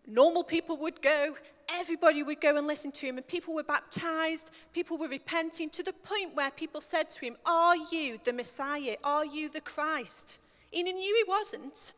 Normal 0.06 0.44
people 0.44 0.78
would 0.78 1.02
go. 1.02 1.36
Everybody 1.70 2.24
would 2.24 2.42
go 2.42 2.58
and 2.58 2.68
listen 2.68 2.92
to 2.94 3.08
him. 3.08 3.18
And 3.18 3.28
people 3.28 3.54
were 3.54 3.64
baptized. 3.64 4.52
People 4.74 4.98
were 4.98 5.08
repenting 5.08 5.70
to 5.72 5.84
the 5.84 5.94
point 5.94 6.36
where 6.36 6.52
people 6.52 6.82
said 6.82 7.10
to 7.12 7.22
him, 7.26 7.36
Are 7.46 7.76
you 7.76 8.20
the 8.24 8.34
Messiah? 8.34 8.96
Are 9.04 9.26
you 9.26 9.50
the 9.50 9.62
Christ? 9.62 10.40
And 10.76 10.88
he 10.88 10.94
knew 10.94 11.24
he 11.26 11.30
wasn't. 11.30 11.94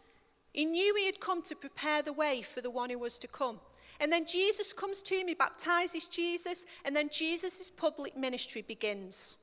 He 0.54 0.66
knew 0.66 0.96
he 0.96 1.06
had 1.06 1.20
come 1.20 1.42
to 1.44 1.56
prepare 1.56 2.02
the 2.02 2.14
way 2.14 2.42
for 2.42 2.62
the 2.62 2.72
one 2.72 2.90
who 2.90 3.00
was 3.00 3.20
to 3.20 3.28
come. 3.28 3.60
And 4.00 4.12
then 4.12 4.26
Jesus 4.26 4.74
comes 4.74 5.02
to 5.04 5.16
him, 5.16 5.28
he 5.28 5.36
baptizes 5.36 6.08
Jesus, 6.08 6.66
and 6.84 6.96
then 6.96 7.10
Jesus' 7.10 7.70
public 7.70 8.18
ministry 8.18 8.62
begins. 8.62 9.38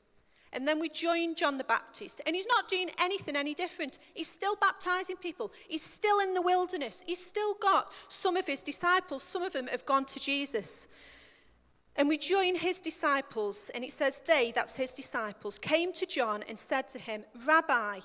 And 0.52 0.68
then 0.68 0.78
we 0.78 0.88
join 0.88 1.34
John 1.34 1.56
the 1.56 1.64
Baptist. 1.64 2.20
And 2.26 2.36
he's 2.36 2.46
not 2.46 2.68
doing 2.68 2.90
anything 3.00 3.36
any 3.36 3.54
different. 3.54 3.98
He's 4.14 4.28
still 4.28 4.54
baptizing 4.60 5.16
people. 5.16 5.52
He's 5.66 5.82
still 5.82 6.20
in 6.20 6.34
the 6.34 6.42
wilderness. 6.42 7.02
He's 7.06 7.24
still 7.24 7.54
got 7.54 7.90
some 8.08 8.36
of 8.36 8.46
his 8.46 8.62
disciples. 8.62 9.22
Some 9.22 9.42
of 9.42 9.52
them 9.52 9.66
have 9.68 9.86
gone 9.86 10.04
to 10.06 10.20
Jesus. 10.20 10.88
And 11.96 12.08
we 12.08 12.16
join 12.16 12.56
his 12.56 12.78
disciples, 12.78 13.70
and 13.74 13.84
it 13.84 13.92
says, 13.92 14.22
They, 14.26 14.52
that's 14.54 14.76
his 14.76 14.92
disciples, 14.92 15.58
came 15.58 15.92
to 15.94 16.06
John 16.06 16.42
and 16.48 16.58
said 16.58 16.88
to 16.88 16.98
him, 16.98 17.24
Rabbi, 17.46 18.00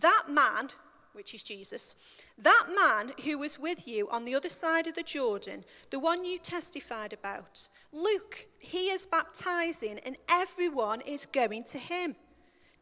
that 0.00 0.24
man, 0.28 0.68
which 1.14 1.34
is 1.34 1.42
Jesus, 1.42 1.94
that 2.38 2.66
man 2.74 3.12
who 3.24 3.38
was 3.38 3.58
with 3.58 3.88
you 3.88 4.08
on 4.10 4.24
the 4.24 4.34
other 4.34 4.50
side 4.50 4.86
of 4.86 4.94
the 4.94 5.02
Jordan, 5.02 5.64
the 5.90 5.98
one 5.98 6.24
you 6.24 6.38
testified 6.38 7.12
about, 7.12 7.68
look, 7.92 8.46
he 8.58 8.88
is 8.90 9.06
baptizing 9.06 9.98
and 10.04 10.16
everyone 10.30 11.00
is 11.02 11.26
going 11.26 11.62
to 11.64 11.78
him. 11.78 12.16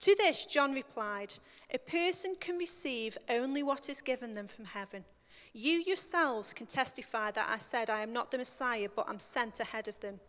To 0.00 0.14
this, 0.16 0.46
John 0.46 0.72
replied, 0.72 1.34
A 1.74 1.78
person 1.78 2.34
can 2.40 2.56
receive 2.56 3.18
only 3.28 3.62
what 3.62 3.88
is 3.88 4.00
given 4.00 4.34
them 4.34 4.46
from 4.46 4.64
heaven. 4.64 5.04
You 5.52 5.82
yourselves 5.84 6.52
can 6.52 6.66
testify 6.66 7.32
that 7.32 7.48
I 7.50 7.58
said, 7.58 7.90
I 7.90 8.02
am 8.02 8.12
not 8.12 8.30
the 8.30 8.38
Messiah, 8.38 8.88
but 8.94 9.06
I'm 9.08 9.18
sent 9.18 9.60
ahead 9.60 9.88
of 9.88 9.98
them. 10.00 10.20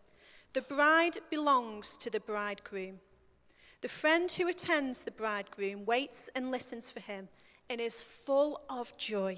The 0.54 0.64
bride 0.64 1.18
belongs 1.30 1.96
to 1.98 2.10
the 2.10 2.20
bridegroom. 2.20 3.00
The 3.82 3.88
friend 3.88 4.30
who 4.30 4.48
attends 4.48 5.04
the 5.04 5.12
bridegroom 5.12 5.86
waits 5.86 6.30
and 6.36 6.52
listens 6.52 6.92
for 6.92 7.00
him 7.00 7.30
and 7.70 7.80
is 7.80 8.02
full 8.02 8.62
of 8.70 8.98
joy. 8.98 9.38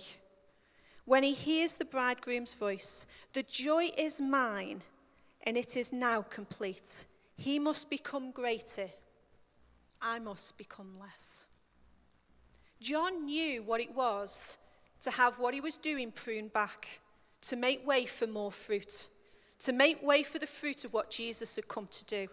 When 1.05 1.23
he 1.23 1.33
hears 1.33 1.73
the 1.73 1.85
bridegroom's 1.85 2.53
voice, 2.53 3.05
the 3.33 3.43
joy 3.43 3.89
is 3.97 4.19
mine, 4.19 4.83
and 5.43 5.57
it 5.57 5.77
is 5.77 5.91
now 5.93 6.21
complete. 6.21 7.05
He 7.35 7.59
must 7.59 7.89
become 7.89 8.31
greater, 8.31 8.87
I 10.01 10.19
must 10.19 10.57
become 10.57 10.95
less. 10.99 11.47
John 12.79 13.25
knew 13.25 13.63
what 13.63 13.79
it 13.79 13.95
was 13.95 14.57
to 15.01 15.11
have 15.11 15.39
what 15.39 15.53
he 15.53 15.61
was 15.61 15.77
doing 15.77 16.11
pruned 16.11 16.53
back, 16.53 16.99
to 17.41 17.55
make 17.55 17.85
way 17.85 18.05
for 18.05 18.27
more 18.27 18.51
fruit, 18.51 19.07
to 19.59 19.73
make 19.73 20.01
way 20.01 20.23
for 20.23 20.39
the 20.39 20.47
fruit 20.47 20.85
of 20.85 20.93
what 20.93 21.09
Jesus 21.09 21.55
had 21.55 21.67
come 21.67 21.87
to 21.87 22.05
do. 22.05 22.27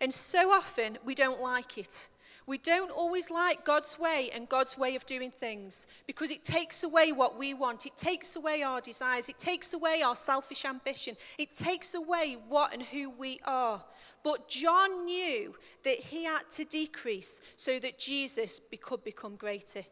And 0.00 0.12
so 0.12 0.52
often 0.52 0.98
we 1.04 1.14
don't 1.14 1.40
like 1.40 1.78
it. 1.78 2.08
We 2.48 2.56
don't 2.56 2.90
always 2.90 3.30
like 3.30 3.66
God's 3.66 3.98
way 3.98 4.30
and 4.34 4.48
God's 4.48 4.78
way 4.78 4.96
of 4.96 5.04
doing 5.04 5.30
things 5.30 5.86
because 6.06 6.30
it 6.30 6.42
takes 6.42 6.82
away 6.82 7.12
what 7.12 7.38
we 7.38 7.52
want. 7.52 7.84
It 7.84 7.94
takes 7.94 8.36
away 8.36 8.62
our 8.62 8.80
desires. 8.80 9.28
It 9.28 9.38
takes 9.38 9.74
away 9.74 10.00
our 10.02 10.16
selfish 10.16 10.64
ambition. 10.64 11.14
It 11.36 11.54
takes 11.54 11.94
away 11.94 12.38
what 12.48 12.72
and 12.72 12.82
who 12.82 13.10
we 13.10 13.38
are. 13.46 13.84
But 14.24 14.48
John 14.48 15.04
knew 15.04 15.54
that 15.84 15.98
he 15.98 16.24
had 16.24 16.48
to 16.52 16.64
decrease 16.64 17.42
so 17.54 17.78
that 17.80 17.98
Jesus 17.98 18.62
could 18.80 19.04
become 19.04 19.36
greater. 19.36 19.82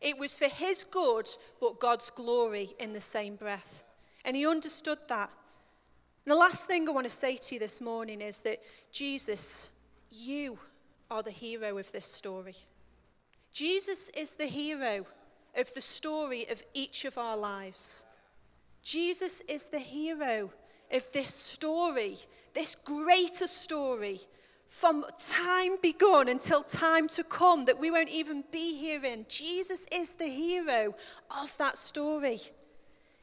It 0.00 0.18
was 0.18 0.36
for 0.36 0.48
his 0.48 0.82
good, 0.82 1.28
but 1.60 1.78
God's 1.78 2.10
glory 2.10 2.70
in 2.80 2.92
the 2.92 3.00
same 3.00 3.36
breath. 3.36 3.84
And 4.24 4.34
he 4.34 4.48
understood 4.48 4.98
that. 5.08 5.30
And 6.26 6.32
the 6.32 6.36
last 6.36 6.66
thing 6.66 6.88
I 6.88 6.90
want 6.90 7.06
to 7.06 7.10
say 7.10 7.36
to 7.36 7.54
you 7.54 7.60
this 7.60 7.80
morning 7.80 8.20
is 8.20 8.40
that 8.40 8.58
Jesus, 8.90 9.70
you 10.10 10.58
are 11.10 11.22
the 11.22 11.30
hero 11.30 11.78
of 11.78 11.90
this 11.92 12.06
story. 12.06 12.54
Jesus 13.52 14.10
is 14.10 14.32
the 14.32 14.46
hero 14.46 15.06
of 15.56 15.74
the 15.74 15.80
story 15.80 16.46
of 16.50 16.62
each 16.72 17.04
of 17.04 17.18
our 17.18 17.36
lives. 17.36 18.04
Jesus 18.82 19.42
is 19.48 19.66
the 19.66 19.80
hero 19.80 20.50
of 20.92 21.12
this 21.12 21.34
story, 21.34 22.16
this 22.54 22.74
greater 22.74 23.46
story, 23.46 24.20
from 24.66 25.04
time 25.18 25.72
begun 25.82 26.28
until 26.28 26.62
time 26.62 27.08
to 27.08 27.24
come 27.24 27.64
that 27.64 27.78
we 27.78 27.90
won't 27.90 28.08
even 28.08 28.44
be 28.52 28.76
here 28.76 29.04
in. 29.04 29.26
Jesus 29.28 29.86
is 29.92 30.12
the 30.12 30.28
hero 30.28 30.94
of 31.42 31.56
that 31.58 31.76
story. 31.76 32.38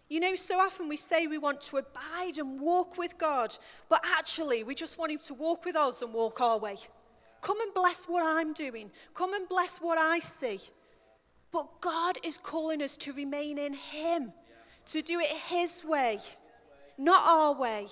You 0.10 0.20
know, 0.20 0.36
so 0.36 0.60
often 0.60 0.90
we 0.90 0.98
say 0.98 1.28
we 1.28 1.38
want 1.38 1.62
to 1.62 1.78
abide 1.78 2.38
and 2.38 2.60
walk 2.60 2.98
with 2.98 3.18
God, 3.18 3.56
but 3.90 4.02
actually 4.18 4.64
we 4.64 4.76
just 4.76 4.98
want 4.98 5.12
Him 5.12 5.20
to 5.20 5.34
walk 5.34 5.64
with 5.64 5.76
us 5.76 6.02
and 6.02 6.14
walk 6.14 6.42
our 6.42 6.60
way. 6.60 6.76
Come 7.48 7.62
and 7.62 7.74
bless 7.74 8.04
what 8.10 8.26
I'm 8.26 8.52
doing. 8.52 8.92
Come 9.14 9.34
and 9.34 9.48
bless 9.48 9.78
what 9.78 9.98
I 9.98 10.20
see. 10.20 10.60
But 11.54 11.80
God 11.80 12.18
is 12.26 12.38
calling 12.38 12.82
us 12.82 12.98
to 12.98 13.14
remain 13.14 13.58
in 13.58 13.74
Him, 13.74 14.34
to 14.88 15.02
do 15.02 15.22
it 15.22 15.30
His 15.30 15.82
way, 15.86 16.20
not 16.98 17.26
our 17.26 17.54
way. 17.54 17.88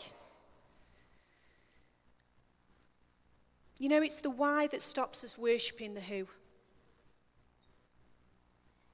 You 3.79 3.87
know, 3.87 4.01
it's 4.01 4.19
the 4.19 4.29
why 4.29 4.67
that 4.67 4.81
stops 4.81 5.23
us 5.23 5.37
worshipping 5.37 5.93
the 5.93 6.01
who. 6.01 6.27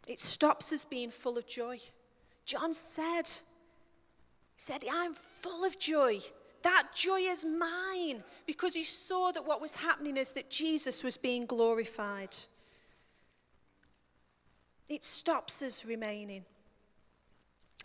It 0.07 0.19
stops 0.19 0.71
us 0.71 0.85
being 0.85 1.09
full 1.09 1.39
of 1.39 1.47
joy. 1.47 1.79
John 2.45 2.71
said, 2.73 3.23
he 3.25 4.57
said, 4.57 4.85
I'm 4.93 5.13
full 5.13 5.65
of 5.65 5.79
joy. 5.79 6.19
That 6.63 6.89
joy 6.93 7.19
is 7.19 7.45
mine 7.45 8.23
because 8.45 8.73
he 8.73 8.83
saw 8.83 9.31
that 9.31 9.45
what 9.45 9.61
was 9.61 9.75
happening 9.75 10.17
is 10.17 10.31
that 10.33 10.49
Jesus 10.49 11.03
was 11.03 11.17
being 11.17 11.45
glorified. 11.45 12.35
It 14.89 15.03
stops 15.03 15.61
us 15.61 15.85
remaining. 15.85 16.45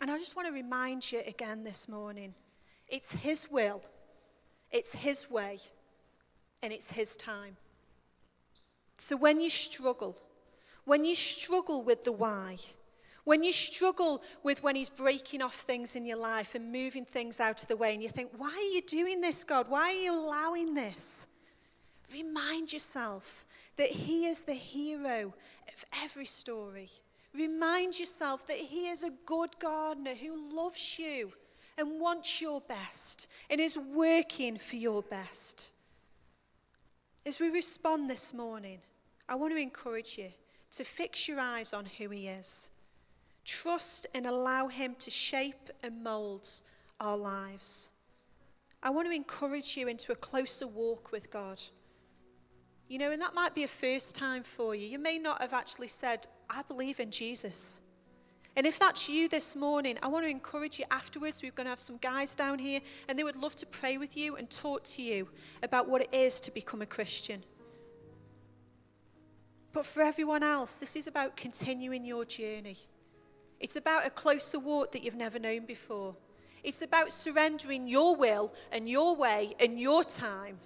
And 0.01 0.11
I 0.11 0.17
just 0.19 0.35
want 0.35 0.47
to 0.47 0.53
remind 0.53 1.11
you 1.11 1.21
again 1.25 1.63
this 1.63 1.89
morning 1.89 2.35
it's 2.87 3.11
his 3.11 3.49
will, 3.49 3.81
it's 4.71 4.93
his 4.93 5.29
way, 5.29 5.57
and 6.61 6.71
it's 6.71 6.91
his 6.91 7.17
time. 7.17 7.57
So 8.97 9.15
when 9.15 9.41
you 9.41 9.49
struggle, 9.49 10.17
when 10.85 11.05
you 11.05 11.15
struggle 11.15 11.81
with 11.81 12.03
the 12.03 12.11
why, 12.11 12.57
when 13.27 13.43
you 13.43 13.51
struggle 13.51 14.23
with 14.41 14.63
when 14.63 14.77
He's 14.77 14.87
breaking 14.87 15.41
off 15.41 15.53
things 15.53 15.97
in 15.97 16.05
your 16.05 16.17
life 16.17 16.55
and 16.55 16.71
moving 16.71 17.03
things 17.03 17.41
out 17.41 17.61
of 17.61 17.67
the 17.67 17.75
way, 17.75 17.93
and 17.93 18.01
you 18.01 18.07
think, 18.07 18.31
why 18.37 18.47
are 18.47 18.73
you 18.73 18.81
doing 18.83 19.19
this, 19.19 19.43
God? 19.43 19.65
Why 19.67 19.89
are 19.89 20.01
you 20.01 20.17
allowing 20.17 20.73
this? 20.73 21.27
Remind 22.13 22.71
yourself 22.71 23.45
that 23.75 23.89
He 23.89 24.27
is 24.27 24.43
the 24.43 24.53
hero 24.53 25.33
of 25.67 25.85
every 26.01 26.23
story. 26.23 26.87
Remind 27.35 27.99
yourself 27.99 28.47
that 28.47 28.55
He 28.55 28.87
is 28.87 29.03
a 29.03 29.11
good 29.25 29.59
gardener 29.59 30.15
who 30.15 30.55
loves 30.55 30.97
you 30.97 31.33
and 31.77 31.99
wants 31.99 32.41
your 32.41 32.61
best 32.61 33.27
and 33.49 33.59
is 33.59 33.77
working 33.77 34.57
for 34.57 34.77
your 34.77 35.01
best. 35.01 35.71
As 37.25 37.41
we 37.41 37.49
respond 37.49 38.09
this 38.09 38.33
morning, 38.33 38.79
I 39.27 39.35
want 39.35 39.51
to 39.51 39.59
encourage 39.59 40.17
you 40.17 40.29
to 40.71 40.85
fix 40.85 41.27
your 41.27 41.41
eyes 41.41 41.73
on 41.73 41.87
who 41.97 42.07
He 42.07 42.29
is. 42.29 42.69
Trust 43.47 44.05
and 44.13 44.25
allow 44.25 44.67
Him 44.67 44.93
to 44.99 45.09
shape 45.09 45.69
and 45.81 46.03
mold 46.03 46.49
our 46.99 47.17
lives. 47.17 47.91
I 48.83 48.89
want 48.89 49.07
to 49.07 49.15
encourage 49.15 49.77
you 49.77 49.87
into 49.87 50.11
a 50.11 50.15
closer 50.15 50.67
walk 50.67 51.13
with 51.13 51.31
God. 51.31 51.59
You 52.89 52.99
know, 52.99 53.11
and 53.11 53.21
that 53.21 53.33
might 53.33 53.55
be 53.55 53.63
a 53.63 53.67
first 53.67 54.15
time 54.15 54.43
for 54.43 54.75
you. 54.75 54.85
You 54.85 54.99
may 54.99 55.17
not 55.17 55.41
have 55.41 55.53
actually 55.53 55.87
said, 55.87 56.27
I 56.49 56.61
believe 56.63 56.99
in 56.99 57.09
Jesus. 57.09 57.79
And 58.57 58.67
if 58.67 58.79
that's 58.79 59.07
you 59.07 59.29
this 59.29 59.55
morning, 59.55 59.97
I 60.03 60.07
want 60.07 60.25
to 60.25 60.29
encourage 60.29 60.77
you 60.77 60.85
afterwards. 60.91 61.41
We're 61.41 61.51
going 61.51 61.67
to 61.67 61.71
have 61.71 61.79
some 61.79 61.97
guys 61.97 62.35
down 62.35 62.59
here, 62.59 62.81
and 63.07 63.17
they 63.17 63.23
would 63.23 63.37
love 63.37 63.55
to 63.57 63.65
pray 63.65 63.97
with 63.97 64.17
you 64.17 64.35
and 64.35 64.49
talk 64.49 64.83
to 64.85 65.01
you 65.01 65.29
about 65.63 65.87
what 65.87 66.01
it 66.01 66.13
is 66.13 66.41
to 66.41 66.51
become 66.51 66.81
a 66.81 66.85
Christian. 66.85 67.43
But 69.71 69.85
for 69.85 70.01
everyone 70.01 70.43
else, 70.43 70.79
this 70.79 70.97
is 70.97 71.07
about 71.07 71.37
continuing 71.37 72.03
your 72.03 72.25
journey. 72.25 72.77
It's 73.59 73.75
about 73.75 74.05
a 74.05 74.09
closer 74.09 74.59
walk 74.59 74.91
that 74.91 75.03
you've 75.03 75.15
never 75.15 75.39
known 75.39 75.65
before. 75.65 76.15
It's 76.63 76.81
about 76.81 77.11
surrendering 77.11 77.87
your 77.87 78.15
will 78.15 78.53
and 78.71 78.89
your 78.89 79.15
way 79.15 79.53
and 79.59 79.79
your 79.79 80.03
time 80.03 80.57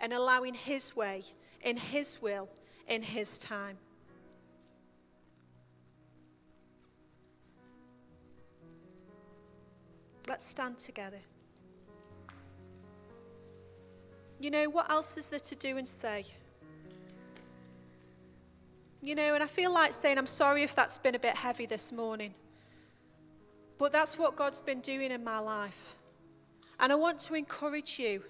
and 0.00 0.12
allowing 0.12 0.54
His 0.54 0.96
way 0.96 1.22
and 1.64 1.78
His 1.78 2.20
will 2.20 2.48
in 2.88 3.02
His 3.02 3.38
time. 3.38 3.78
Let's 10.28 10.44
stand 10.44 10.78
together. 10.78 11.18
You 14.40 14.50
know, 14.50 14.70
what 14.70 14.90
else 14.90 15.16
is 15.16 15.28
there 15.28 15.38
to 15.40 15.54
do 15.54 15.76
and 15.76 15.86
say? 15.86 16.24
You 19.02 19.16
know, 19.16 19.34
and 19.34 19.42
I 19.42 19.48
feel 19.48 19.74
like 19.74 19.92
saying, 19.92 20.16
I'm 20.16 20.26
sorry 20.26 20.62
if 20.62 20.76
that's 20.76 20.96
been 20.96 21.16
a 21.16 21.18
bit 21.18 21.34
heavy 21.34 21.66
this 21.66 21.90
morning. 21.90 22.34
But 23.76 23.90
that's 23.90 24.16
what 24.16 24.36
God's 24.36 24.60
been 24.60 24.80
doing 24.80 25.10
in 25.10 25.24
my 25.24 25.40
life. 25.40 25.96
And 26.78 26.92
I 26.92 26.94
want 26.94 27.18
to 27.20 27.34
encourage 27.34 27.98
you 27.98 28.22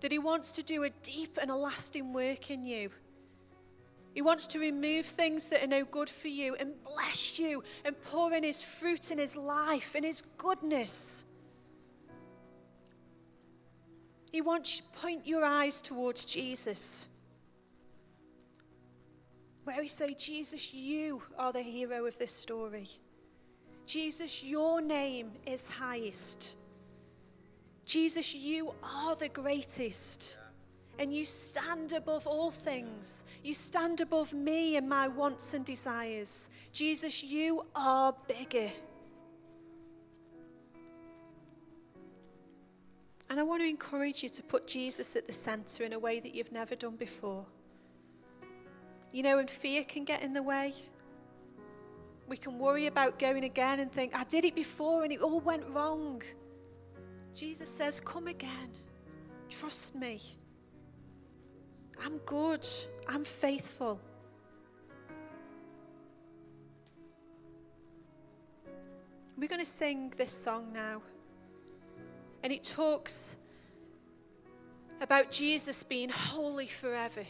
that 0.00 0.12
He 0.12 0.18
wants 0.18 0.52
to 0.52 0.62
do 0.62 0.84
a 0.84 0.90
deep 0.90 1.38
and 1.40 1.50
a 1.50 1.56
lasting 1.56 2.12
work 2.12 2.50
in 2.50 2.64
you. 2.64 2.90
He 4.14 4.20
wants 4.20 4.46
to 4.48 4.58
remove 4.58 5.06
things 5.06 5.46
that 5.48 5.62
are 5.62 5.68
no 5.68 5.84
good 5.84 6.10
for 6.10 6.28
you 6.28 6.54
and 6.56 6.72
bless 6.84 7.38
you 7.38 7.62
and 7.84 8.00
pour 8.02 8.32
in 8.34 8.42
His 8.42 8.60
fruit 8.60 9.10
in 9.10 9.18
His 9.18 9.36
life 9.36 9.94
and 9.94 10.04
His 10.04 10.20
goodness. 10.36 11.24
He 14.32 14.42
wants 14.42 14.78
to 14.78 14.82
point 15.00 15.26
your 15.26 15.44
eyes 15.44 15.80
towards 15.80 16.24
Jesus. 16.24 17.08
Where 19.64 19.80
we 19.80 19.88
say, 19.88 20.14
Jesus, 20.14 20.72
you 20.72 21.22
are 21.38 21.52
the 21.52 21.62
hero 21.62 22.06
of 22.06 22.18
this 22.18 22.32
story. 22.32 22.88
Jesus, 23.86 24.42
your 24.42 24.80
name 24.80 25.32
is 25.46 25.68
highest. 25.68 26.56
Jesus, 27.84 28.34
you 28.34 28.72
are 28.82 29.16
the 29.16 29.28
greatest. 29.28 30.38
And 30.98 31.12
you 31.12 31.24
stand 31.24 31.92
above 31.92 32.26
all 32.26 32.50
things. 32.50 33.24
You 33.42 33.54
stand 33.54 34.00
above 34.00 34.32
me 34.34 34.76
and 34.76 34.88
my 34.88 35.08
wants 35.08 35.54
and 35.54 35.64
desires. 35.64 36.50
Jesus, 36.72 37.24
you 37.24 37.64
are 37.74 38.14
bigger. 38.28 38.70
And 43.28 43.38
I 43.38 43.42
want 43.42 43.62
to 43.62 43.68
encourage 43.68 44.22
you 44.22 44.28
to 44.28 44.42
put 44.42 44.66
Jesus 44.66 45.16
at 45.16 45.26
the 45.26 45.32
center 45.32 45.84
in 45.84 45.92
a 45.92 45.98
way 45.98 46.20
that 46.20 46.34
you've 46.34 46.52
never 46.52 46.74
done 46.74 46.96
before. 46.96 47.46
You 49.12 49.22
know, 49.22 49.38
and 49.38 49.50
fear 49.50 49.84
can 49.84 50.04
get 50.04 50.22
in 50.22 50.32
the 50.32 50.42
way, 50.42 50.72
we 52.28 52.36
can 52.36 52.58
worry 52.58 52.86
about 52.86 53.18
going 53.18 53.42
again 53.42 53.80
and 53.80 53.90
think, 53.90 54.16
I 54.16 54.22
did 54.24 54.44
it 54.44 54.54
before 54.54 55.02
and 55.02 55.12
it 55.12 55.20
all 55.20 55.40
went 55.40 55.64
wrong. 55.70 56.22
Jesus 57.34 57.68
says, 57.68 58.00
Come 58.00 58.28
again. 58.28 58.70
Trust 59.48 59.96
me. 59.96 60.20
I'm 62.04 62.18
good. 62.18 62.66
I'm 63.08 63.24
faithful. 63.24 64.00
We're 69.36 69.48
going 69.48 69.60
to 69.60 69.66
sing 69.66 70.12
this 70.16 70.30
song 70.30 70.72
now. 70.72 71.02
And 72.42 72.52
it 72.52 72.62
talks 72.62 73.36
about 75.00 75.30
Jesus 75.30 75.82
being 75.82 76.10
holy 76.10 76.66
forever. 76.66 77.24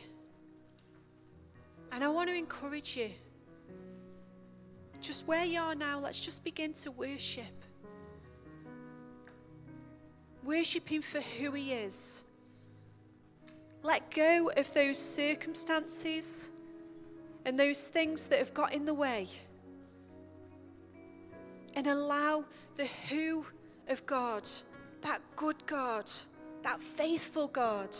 And 1.92 2.04
I 2.04 2.08
want 2.08 2.28
to 2.28 2.34
encourage 2.34 2.96
you. 2.96 3.10
Just 5.00 5.26
where 5.26 5.44
you 5.44 5.60
are 5.60 5.74
now, 5.74 5.98
let's 5.98 6.20
just 6.24 6.44
begin 6.44 6.72
to 6.74 6.90
worship. 6.90 7.44
Worship 10.44 10.88
Him 10.88 11.02
for 11.02 11.20
who 11.20 11.52
He 11.52 11.72
is. 11.72 12.24
Let 13.82 14.10
go 14.10 14.50
of 14.56 14.72
those 14.74 14.98
circumstances 14.98 16.52
and 17.46 17.58
those 17.58 17.82
things 17.82 18.26
that 18.26 18.38
have 18.38 18.52
got 18.52 18.74
in 18.74 18.84
the 18.84 18.94
way. 18.94 19.26
And 21.74 21.86
allow 21.86 22.44
the 22.76 22.86
who 23.08 23.46
of 23.88 24.04
God 24.06 24.46
that 25.02 25.20
good 25.36 25.64
God, 25.66 26.10
that 26.62 26.80
faithful 26.80 27.48
God. 27.48 27.96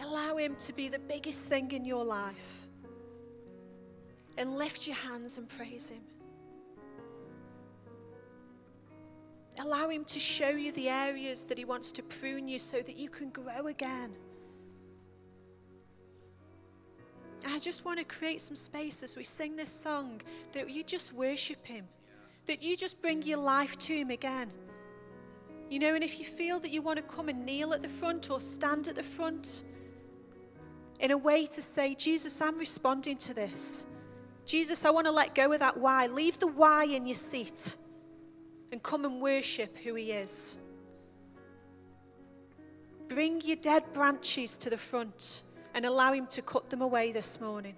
Allow 0.00 0.36
Him 0.36 0.54
to 0.56 0.72
be 0.72 0.88
the 0.88 0.98
biggest 0.98 1.48
thing 1.48 1.72
in 1.72 1.84
your 1.84 2.04
life. 2.04 2.66
And 4.36 4.56
lift 4.56 4.86
your 4.86 4.96
hands 4.96 5.38
and 5.38 5.48
praise 5.48 5.88
Him. 5.88 6.02
Allow 9.60 9.88
Him 9.88 10.04
to 10.04 10.20
show 10.20 10.50
you 10.50 10.70
the 10.72 10.88
areas 10.88 11.44
that 11.44 11.58
He 11.58 11.64
wants 11.64 11.90
to 11.92 12.02
prune 12.02 12.46
you 12.46 12.58
so 12.58 12.80
that 12.80 12.96
you 12.96 13.08
can 13.08 13.30
grow 13.30 13.66
again. 13.66 14.12
I 17.46 17.58
just 17.58 17.84
want 17.84 17.98
to 17.98 18.04
create 18.04 18.40
some 18.40 18.56
space 18.56 19.02
as 19.02 19.16
we 19.16 19.22
sing 19.22 19.56
this 19.56 19.70
song 19.70 20.20
that 20.52 20.70
you 20.70 20.84
just 20.84 21.12
worship 21.12 21.66
Him 21.66 21.86
that 22.48 22.62
you 22.62 22.76
just 22.76 23.00
bring 23.00 23.22
your 23.22 23.38
life 23.38 23.78
to 23.78 23.94
Him 23.94 24.10
again. 24.10 24.50
You 25.70 25.78
know, 25.78 25.94
and 25.94 26.02
if 26.02 26.18
you 26.18 26.24
feel 26.24 26.58
that 26.60 26.70
you 26.70 26.82
want 26.82 26.96
to 26.96 27.02
come 27.02 27.28
and 27.28 27.44
kneel 27.44 27.74
at 27.74 27.82
the 27.82 27.88
front 27.88 28.30
or 28.30 28.40
stand 28.40 28.88
at 28.88 28.96
the 28.96 29.02
front 29.02 29.62
in 31.00 31.10
a 31.10 31.18
way 31.18 31.46
to 31.46 31.62
say, 31.62 31.94
Jesus, 31.94 32.40
I'm 32.40 32.58
responding 32.58 33.16
to 33.18 33.34
this. 33.34 33.86
Jesus, 34.44 34.84
I 34.84 34.90
want 34.90 35.06
to 35.06 35.12
let 35.12 35.34
go 35.34 35.52
of 35.52 35.60
that 35.60 35.76
why. 35.76 36.06
Leave 36.06 36.38
the 36.38 36.46
why 36.46 36.84
in 36.84 37.06
your 37.06 37.14
seat 37.14 37.76
and 38.72 38.82
come 38.82 39.04
and 39.04 39.20
worship 39.20 39.76
who 39.78 39.94
He 39.94 40.12
is. 40.12 40.56
Bring 43.08 43.40
your 43.42 43.56
dead 43.56 43.84
branches 43.92 44.58
to 44.58 44.70
the 44.70 44.76
front 44.76 45.42
and 45.74 45.84
allow 45.84 46.12
Him 46.12 46.26
to 46.28 46.42
cut 46.42 46.68
them 46.70 46.82
away 46.82 47.12
this 47.12 47.40
morning. 47.40 47.74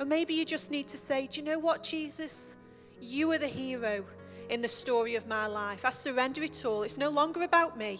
Or 0.00 0.06
maybe 0.06 0.34
you 0.34 0.44
just 0.44 0.70
need 0.70 0.86
to 0.88 0.96
say, 0.96 1.26
Do 1.26 1.40
you 1.40 1.46
know 1.46 1.58
what, 1.58 1.82
Jesus? 1.82 2.56
You 3.00 3.30
are 3.32 3.38
the 3.38 3.48
hero 3.48 4.04
in 4.50 4.60
the 4.60 4.68
story 4.68 5.14
of 5.14 5.26
my 5.26 5.46
life. 5.46 5.84
I 5.84 5.90
surrender 5.90 6.42
it 6.42 6.64
all. 6.64 6.82
It's 6.82 6.98
no 6.98 7.10
longer 7.10 7.42
about 7.42 7.76
me, 7.76 7.98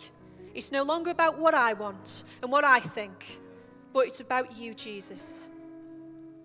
it's 0.59 0.73
no 0.73 0.83
longer 0.83 1.13
about 1.13 1.39
what 1.39 1.55
I 1.55 1.73
want 1.73 2.25
and 2.43 2.51
what 2.51 2.65
I 2.65 2.81
think, 2.81 3.39
but 3.93 4.07
it's 4.07 4.19
about 4.19 4.57
you, 4.57 4.75
Jesus. 4.75 5.49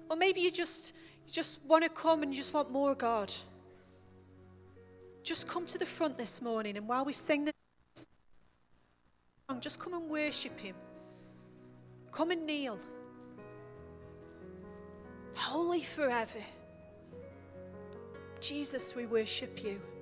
Or 0.10 0.16
maybe 0.16 0.40
you 0.40 0.52
just, 0.52 0.94
you 1.26 1.34
just 1.34 1.60
want 1.66 1.84
to 1.84 1.90
come 1.90 2.22
and 2.22 2.32
you 2.32 2.38
just 2.38 2.54
want 2.54 2.70
more 2.70 2.94
God. 2.94 3.34
Just 5.24 5.48
come 5.48 5.66
to 5.66 5.80
the 5.80 5.86
front 5.86 6.16
this 6.16 6.42
morning, 6.42 6.78
and 6.78 6.88
while 6.88 7.06
we 7.06 7.14
sing 7.14 7.46
this 7.46 8.06
song, 9.50 9.60
just 9.60 9.80
come 9.80 9.94
and 9.96 10.08
worship 10.10 10.60
Him. 10.60 10.76
Come 12.12 12.30
and 12.30 12.46
kneel 12.46 12.78
holy 15.36 15.82
forever. 15.82 16.44
Jesus, 18.40 18.96
we 18.96 19.06
worship 19.08 19.64
you. 19.64 19.82